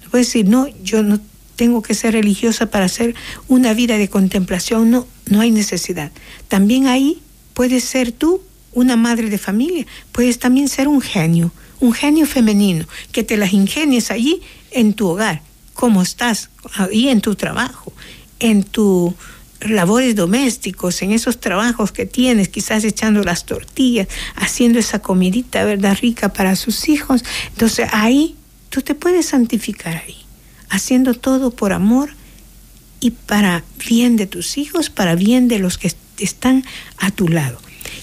No 0.03 0.09
puede 0.09 0.25
decir, 0.25 0.47
no, 0.47 0.67
yo 0.83 1.01
no 1.01 1.19
tengo 1.55 1.81
que 1.81 1.93
ser 1.93 2.13
religiosa 2.13 2.67
para 2.67 2.85
hacer 2.85 3.15
una 3.47 3.73
vida 3.73 3.97
de 3.97 4.09
contemplación. 4.09 4.91
No, 4.91 5.07
no 5.27 5.41
hay 5.41 5.51
necesidad. 5.51 6.11
También 6.49 6.87
ahí 6.87 7.21
puedes 7.57 7.85
ser 7.85 8.11
tú 8.11 8.43
una 8.71 8.95
madre 8.97 9.31
de 9.31 9.39
familia, 9.39 9.87
puedes 10.11 10.37
también 10.37 10.69
ser 10.69 10.87
un 10.87 11.01
genio, 11.01 11.51
un 11.79 11.91
genio 11.91 12.27
femenino, 12.27 12.85
que 13.11 13.23
te 13.23 13.35
las 13.35 13.51
ingenies 13.51 14.11
allí 14.11 14.43
en 14.69 14.93
tu 14.93 15.07
hogar, 15.07 15.41
como 15.73 16.03
estás, 16.03 16.51
ahí 16.75 17.09
en 17.09 17.19
tu 17.19 17.33
trabajo, 17.33 17.91
en 18.39 18.61
tus 18.61 19.15
labores 19.61 20.15
domésticos, 20.15 21.01
en 21.01 21.13
esos 21.13 21.39
trabajos 21.39 21.91
que 21.91 22.05
tienes, 22.05 22.47
quizás 22.47 22.83
echando 22.83 23.23
las 23.23 23.47
tortillas, 23.47 24.07
haciendo 24.35 24.77
esa 24.77 24.99
comidita, 24.99 25.63
¿verdad? 25.63 25.97
Rica 25.99 26.31
para 26.31 26.55
sus 26.55 26.87
hijos. 26.89 27.23
Entonces 27.49 27.89
ahí 27.91 28.35
tú 28.69 28.83
te 28.83 28.93
puedes 28.93 29.25
santificar 29.25 29.97
ahí, 29.97 30.17
haciendo 30.69 31.15
todo 31.15 31.49
por 31.49 31.73
amor 31.73 32.11
y 32.99 33.11
para 33.11 33.63
bien 33.87 34.15
de 34.15 34.27
tus 34.27 34.57
hijos, 34.57 34.89
para 34.89 35.15
bien 35.15 35.47
de 35.47 35.59
los 35.59 35.77
que 35.77 35.91
están 36.19 36.63
a 36.97 37.11
tu 37.11 37.27
lado. 37.27 37.59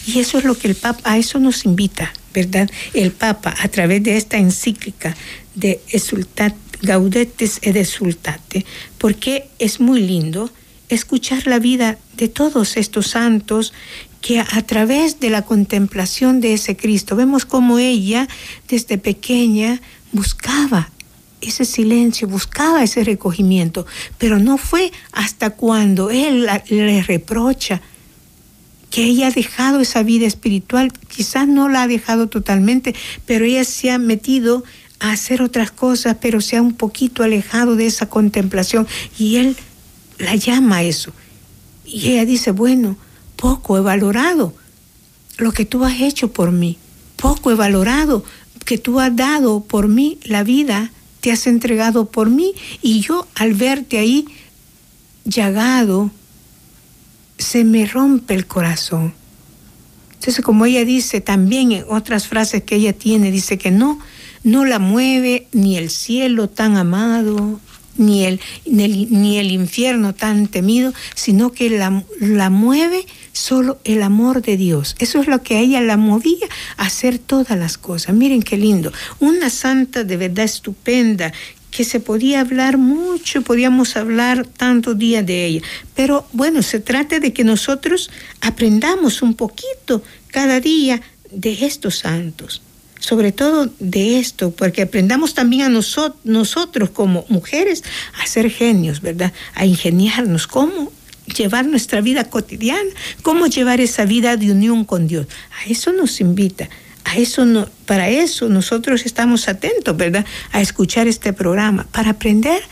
Y 0.07 0.21
eso 0.21 0.39
es 0.39 0.45
lo 0.45 0.57
que 0.57 0.69
el 0.69 0.75
Papa, 0.75 1.01
a 1.05 1.19
eso 1.19 1.39
nos 1.39 1.65
invita, 1.65 2.13
¿verdad? 2.33 2.71
El 2.93 3.11
Papa, 3.11 3.55
a 3.59 3.69
través 3.69 4.03
de 4.03 4.17
esta 4.17 4.39
encíclica 4.39 5.17
de 5.55 5.81
Exultate, 5.89 6.57
Gaudetes 6.83 7.59
et 7.63 7.77
Exultate, 7.77 8.67
porque 8.99 9.49
es 9.59 9.81
muy 9.81 10.01
lindo 10.01 10.51
escuchar 10.89 11.47
la 11.47 11.59
vida 11.59 11.99
de 12.17 12.29
todos 12.29 12.77
estos 12.77 13.09
santos 13.09 13.73
que 14.21 14.41
a 14.41 14.63
través 14.63 15.21
de 15.21 15.31
la 15.31 15.43
contemplación 15.43 16.41
de 16.41 16.55
ese 16.55 16.77
Cristo, 16.77 17.17
vemos 17.17 17.45
como 17.45 17.79
ella 17.79 18.29
desde 18.69 18.97
pequeña 18.97 19.81
buscaba 20.13 20.91
ese 21.47 21.65
silencio, 21.65 22.29
buscaba 22.29 22.83
ese 22.83 23.05
recogimiento, 23.05 23.87
pero 24.19 24.39
no 24.39 24.59
fue 24.59 24.93
hasta 25.13 25.51
cuando 25.51 26.11
Él 26.11 26.49
le 26.69 27.03
reprocha 27.03 27.81
que 28.91 29.05
ella 29.05 29.27
ha 29.27 29.31
dejado 29.31 29.81
esa 29.81 30.03
vida 30.03 30.27
espiritual, 30.27 30.93
quizás 30.93 31.49
no 31.49 31.69
la 31.69 31.83
ha 31.83 31.89
dejado 31.89 32.29
totalmente, 32.29 32.95
pero 33.27 33.45
ella 33.45 33.65
se 33.65 33.91
ha 33.91 33.99
metido 33.99 34.63
a 35.01 35.11
hacer 35.11 35.43
otras 35.43 35.71
cosas, 35.73 36.17
pero 36.21 36.41
se 36.41 36.57
ha 36.57 36.63
un 36.63 36.75
poquito 36.75 37.25
alejado 37.25 37.75
de 37.75 37.87
esa 37.87 38.09
contemplación 38.09 38.87
y 39.19 39.37
Él 39.37 39.57
la 40.19 40.37
llama 40.37 40.77
a 40.77 40.83
eso. 40.85 41.13
Y 41.85 42.13
ella 42.13 42.25
dice, 42.25 42.53
bueno, 42.53 42.97
poco 43.37 43.77
he 43.77 43.81
valorado 43.81 44.55
lo 45.39 45.53
que 45.53 45.65
tú 45.65 45.85
has 45.85 46.01
hecho 46.01 46.33
por 46.33 46.53
mí, 46.53 46.79
poco 47.17 47.51
he 47.51 47.57
valorado 47.57 48.25
que 48.65 48.79
tú 48.79 49.01
has 49.01 49.15
dado 49.15 49.61
por 49.61 49.89
mí 49.89 50.19
la 50.25 50.43
vida, 50.43 50.91
te 51.25 51.33
has 51.33 51.47
entregado 51.47 52.05
por 52.11 52.29
mí 52.29 52.53
y 52.83 53.01
yo 53.01 53.27
al 53.35 53.55
verte 53.55 53.97
ahí 53.97 54.27
llagado, 55.25 56.11
se 57.39 57.65
me 57.65 57.87
rompe 57.87 58.35
el 58.35 58.47
corazón. 58.47 59.15
Entonces, 60.13 60.45
como 60.45 60.67
ella 60.67 60.85
dice 60.85 61.23
también 61.23 61.73
en 61.73 61.87
otras 61.89 62.29
frases 62.29 62.65
que 62.65 62.75
ella 62.77 62.93
tiene, 62.93 63.31
dice 63.31 63.57
que 63.57 63.71
no, 63.71 64.01
no 64.43 64.67
la 64.67 64.79
mueve 64.79 65.49
ni 65.53 65.79
el 65.79 65.89
cielo 65.89 66.51
tan 66.51 66.77
amado, 66.77 67.59
ni 67.97 68.25
el, 68.25 68.41
ni 68.65 69.39
el, 69.39 69.51
infierno 69.51 70.15
tan 70.15 70.49
temido, 70.49 70.93
sino 71.15 71.53
que 71.53 71.71
la, 71.71 72.05
la, 72.21 72.51
mueve 72.51 73.07
solo 73.33 73.79
el 73.85 74.03
amor 74.03 74.43
de 74.43 74.57
Dios. 74.57 74.97
Eso 74.99 75.21
es 75.21 75.27
lo 75.27 75.43
que 75.43 75.57
a 75.57 75.61
ella 75.61 75.81
la 75.81 75.97
movía 75.97 76.47
a 76.77 76.87
hacer 76.87 77.19
todas 77.19 77.59
las 77.59 77.79
cosas. 77.79 78.15
Miren 78.15 78.43
qué 78.43 78.57
lindo. 78.57 78.93
Una 79.21 79.51
santa 79.51 80.05
de 80.05 80.17
verdad 80.17 80.45
estupenda 80.45 81.33
que 81.71 81.85
se 81.85 81.99
podía 81.99 82.41
hablar 82.41 82.79
mucho, 82.79 83.43
podíamos 83.43 83.97
hablar 83.97 84.47
tantos 84.47 84.97
días 84.97 85.27
de 85.27 85.47
ella. 85.47 85.63
Pero 85.97 86.27
bueno, 86.33 86.63
se 86.63 86.79
trata 86.79 87.19
de 87.19 87.33
que 87.33 87.43
nosotros 87.43 88.11
aprendamos 88.41 89.23
un 89.23 89.35
poquito 89.35 90.03
cada 90.29 90.61
día 90.61 91.03
de 91.33 91.65
estos 91.65 91.99
santos 91.99 92.63
sobre 93.05 93.33
todo 93.33 93.71
de 93.81 94.19
esto, 94.19 94.51
porque 94.53 94.81
aprendamos 94.81 95.35
también 95.35 95.63
a 95.63 95.69
nosotros 95.69 96.89
como 96.89 97.27
mujeres 97.29 97.85
a 98.19 98.27
ser 98.27 98.51
genios, 98.51 99.03
¿verdad? 99.03 99.31
A 99.55 99.67
ingeniarnos, 99.67 100.47
cómo 100.47 100.91
llevar 101.37 101.67
nuestra 101.67 102.01
vida 102.01 102.25
cotidiana, 102.31 102.89
cómo 103.21 103.47
llevar 103.47 103.83
esa 103.83 104.07
vida 104.07 104.39
de 104.39 104.53
unión 104.53 104.87
con 104.87 105.07
Dios. 105.07 105.27
A 105.61 105.71
eso 105.71 105.93
nos 105.93 106.23
invita. 106.23 106.71
A 107.05 107.19
eso 107.19 107.45
no, 107.45 107.69
para 107.85 108.09
eso 108.09 108.49
nosotros 108.49 109.05
estamos 109.05 109.49
atentos, 109.49 109.95
¿verdad? 109.95 110.25
A 110.53 110.63
escuchar 110.63 111.07
este 111.07 111.35
programa, 111.35 111.87
para 111.93 112.13
aprender 112.13 112.63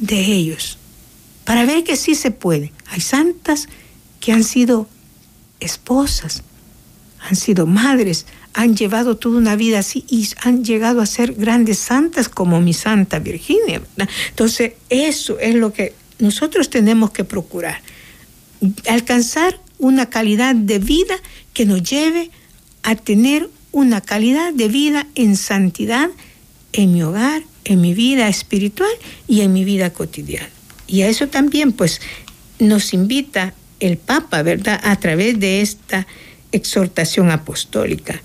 de 0.00 0.18
ellos, 0.24 0.76
para 1.44 1.64
ver 1.64 1.84
que 1.84 1.94
sí 1.94 2.16
se 2.16 2.32
puede. 2.32 2.72
Hay 2.88 3.00
santas 3.00 3.68
que 4.18 4.32
han 4.32 4.42
sido 4.42 4.88
esposas, 5.60 6.42
han 7.20 7.36
sido 7.36 7.66
madres, 7.66 8.26
han 8.54 8.76
llevado 8.76 9.16
toda 9.16 9.38
una 9.38 9.56
vida 9.56 9.80
así 9.80 10.04
y 10.08 10.28
han 10.42 10.64
llegado 10.64 11.00
a 11.00 11.06
ser 11.06 11.34
grandes 11.34 11.78
santas 11.78 12.28
como 12.28 12.60
mi 12.60 12.72
Santa 12.72 13.18
Virginia. 13.18 13.82
Entonces, 14.30 14.72
eso 14.88 15.38
es 15.38 15.54
lo 15.54 15.72
que 15.72 15.94
nosotros 16.18 16.70
tenemos 16.70 17.10
que 17.10 17.24
procurar, 17.24 17.80
alcanzar 18.88 19.60
una 19.78 20.10
calidad 20.10 20.54
de 20.54 20.78
vida 20.78 21.14
que 21.52 21.66
nos 21.66 21.82
lleve 21.82 22.30
a 22.82 22.96
tener 22.96 23.48
una 23.72 24.00
calidad 24.00 24.52
de 24.52 24.68
vida 24.68 25.06
en 25.14 25.36
santidad 25.36 26.10
en 26.72 26.92
mi 26.92 27.02
hogar, 27.02 27.42
en 27.64 27.80
mi 27.80 27.94
vida 27.94 28.28
espiritual 28.28 28.90
y 29.26 29.42
en 29.42 29.52
mi 29.52 29.64
vida 29.64 29.92
cotidiana. 29.92 30.50
Y 30.86 31.02
a 31.02 31.08
eso 31.08 31.28
también 31.28 31.72
pues 31.72 32.00
nos 32.58 32.92
invita 32.92 33.54
el 33.80 33.96
Papa, 33.98 34.42
¿verdad? 34.42 34.80
A 34.82 34.96
través 34.96 35.38
de 35.38 35.60
esta 35.60 36.06
exhortación 36.52 37.30
apostólica 37.30 38.22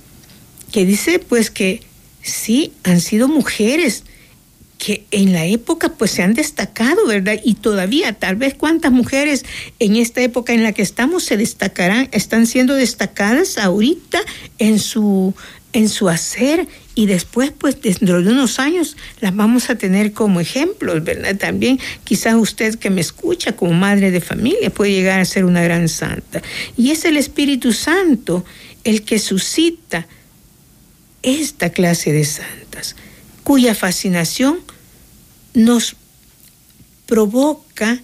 que 0.71 0.85
dice 0.85 1.19
pues 1.19 1.51
que 1.51 1.81
sí, 2.21 2.73
han 2.83 2.99
sido 2.99 3.27
mujeres 3.27 4.03
que 4.79 5.05
en 5.11 5.31
la 5.31 5.45
época 5.45 5.89
pues 5.89 6.11
se 6.11 6.23
han 6.23 6.33
destacado, 6.33 7.05
¿verdad? 7.07 7.39
Y 7.43 7.53
todavía 7.53 8.11
tal 8.13 8.35
vez 8.35 8.53
cuántas 8.53 8.91
mujeres 8.91 9.45
en 9.79 9.95
esta 9.95 10.21
época 10.21 10.51
en 10.51 10.63
la 10.63 10.73
que 10.73 10.81
estamos 10.81 11.23
se 11.23 11.37
destacarán, 11.37 12.09
están 12.11 12.47
siendo 12.47 12.73
destacadas 12.73 13.57
ahorita 13.57 14.19
en 14.57 14.79
su 14.79 15.33
en 15.71 15.89
su 15.89 16.09
hacer 16.09 16.67
y 16.95 17.07
después 17.07 17.51
pues 17.51 17.81
dentro 17.81 18.21
de 18.21 18.31
unos 18.31 18.59
años 18.59 18.95
las 19.19 19.35
vamos 19.35 19.69
a 19.69 19.75
tener 19.75 20.13
como 20.13 20.39
ejemplos, 20.39 21.03
¿verdad? 21.03 21.35
También 21.37 21.79
quizás 22.03 22.35
usted 22.35 22.75
que 22.75 22.89
me 22.89 23.01
escucha 23.01 23.55
como 23.55 23.73
madre 23.73 24.11
de 24.11 24.21
familia 24.21 24.69
puede 24.69 24.91
llegar 24.91 25.19
a 25.19 25.25
ser 25.25 25.45
una 25.45 25.63
gran 25.63 25.89
santa. 25.89 26.41
Y 26.77 26.91
es 26.91 27.05
el 27.05 27.17
Espíritu 27.17 27.73
Santo 27.73 28.45
el 28.83 29.03
que 29.03 29.19
suscita 29.19 30.07
esta 31.23 31.69
clase 31.69 32.11
de 32.11 32.25
santas, 32.25 32.95
cuya 33.43 33.73
fascinación 33.73 34.59
nos 35.53 35.95
provoca 37.05 38.01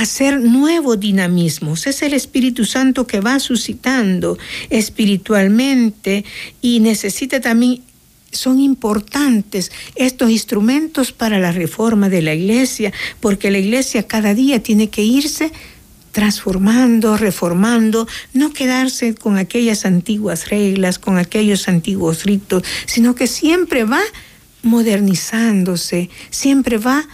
hacer 0.00 0.40
nuevos 0.40 0.98
dinamismos. 0.98 1.86
Es 1.86 2.02
el 2.02 2.14
Espíritu 2.14 2.64
Santo 2.64 3.06
que 3.06 3.20
va 3.20 3.38
suscitando 3.38 4.38
espiritualmente 4.70 6.24
y 6.60 6.80
necesita 6.80 7.40
también, 7.40 7.82
son 8.32 8.60
importantes 8.60 9.70
estos 9.94 10.30
instrumentos 10.30 11.12
para 11.12 11.38
la 11.38 11.52
reforma 11.52 12.08
de 12.08 12.22
la 12.22 12.34
iglesia, 12.34 12.92
porque 13.20 13.50
la 13.50 13.58
iglesia 13.58 14.06
cada 14.06 14.34
día 14.34 14.62
tiene 14.62 14.90
que 14.90 15.02
irse 15.02 15.52
transformando, 16.10 17.16
reformando, 17.16 18.06
no 18.32 18.52
quedarse 18.52 19.14
con 19.14 19.36
aquellas 19.36 19.84
antiguas 19.84 20.48
reglas, 20.48 20.98
con 20.98 21.18
aquellos 21.18 21.68
antiguos 21.68 22.24
ritos, 22.24 22.62
sino 22.86 23.14
que 23.14 23.26
siempre 23.26 23.84
va 23.84 24.00
modernizándose, 24.62 26.10
siempre 26.30 26.78
va 26.78 27.06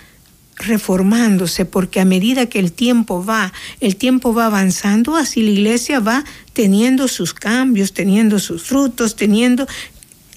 reformándose, 0.61 1.65
porque 1.65 2.01
a 2.01 2.05
medida 2.05 2.47
que 2.47 2.59
el 2.59 2.73
tiempo 2.73 3.25
va, 3.25 3.53
el 3.81 3.97
tiempo 3.97 4.35
va 4.35 4.47
avanzando, 4.47 5.17
así 5.17 5.43
la 5.43 5.51
iglesia 5.51 6.01
va 6.01 6.25
teniendo 6.53 7.09
sus 7.09 7.35
cambios, 7.35 7.93
teniendo 7.93 8.39
sus 8.39 8.63
frutos, 8.63 9.17
teniendo, 9.17 9.67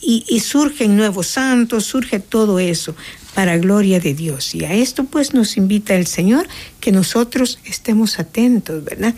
y, 0.02 0.26
y 0.28 0.40
surgen 0.40 0.98
nuevos 0.98 1.28
santos, 1.28 1.86
surge 1.86 2.20
todo 2.20 2.60
eso 2.60 2.96
para 3.34 3.58
gloria 3.58 4.00
de 4.00 4.14
Dios. 4.14 4.56
Y 4.56 4.64
a 4.66 4.74
esto 4.74 5.06
pues 5.06 5.34
nos 5.34 5.58
invita 5.58 5.96
el 5.96 6.08
Señor 6.08 6.48
que 6.80 6.92
nosotros 6.92 7.60
estemos 7.66 8.20
atentos, 8.20 8.84
¿verdad? 8.84 9.16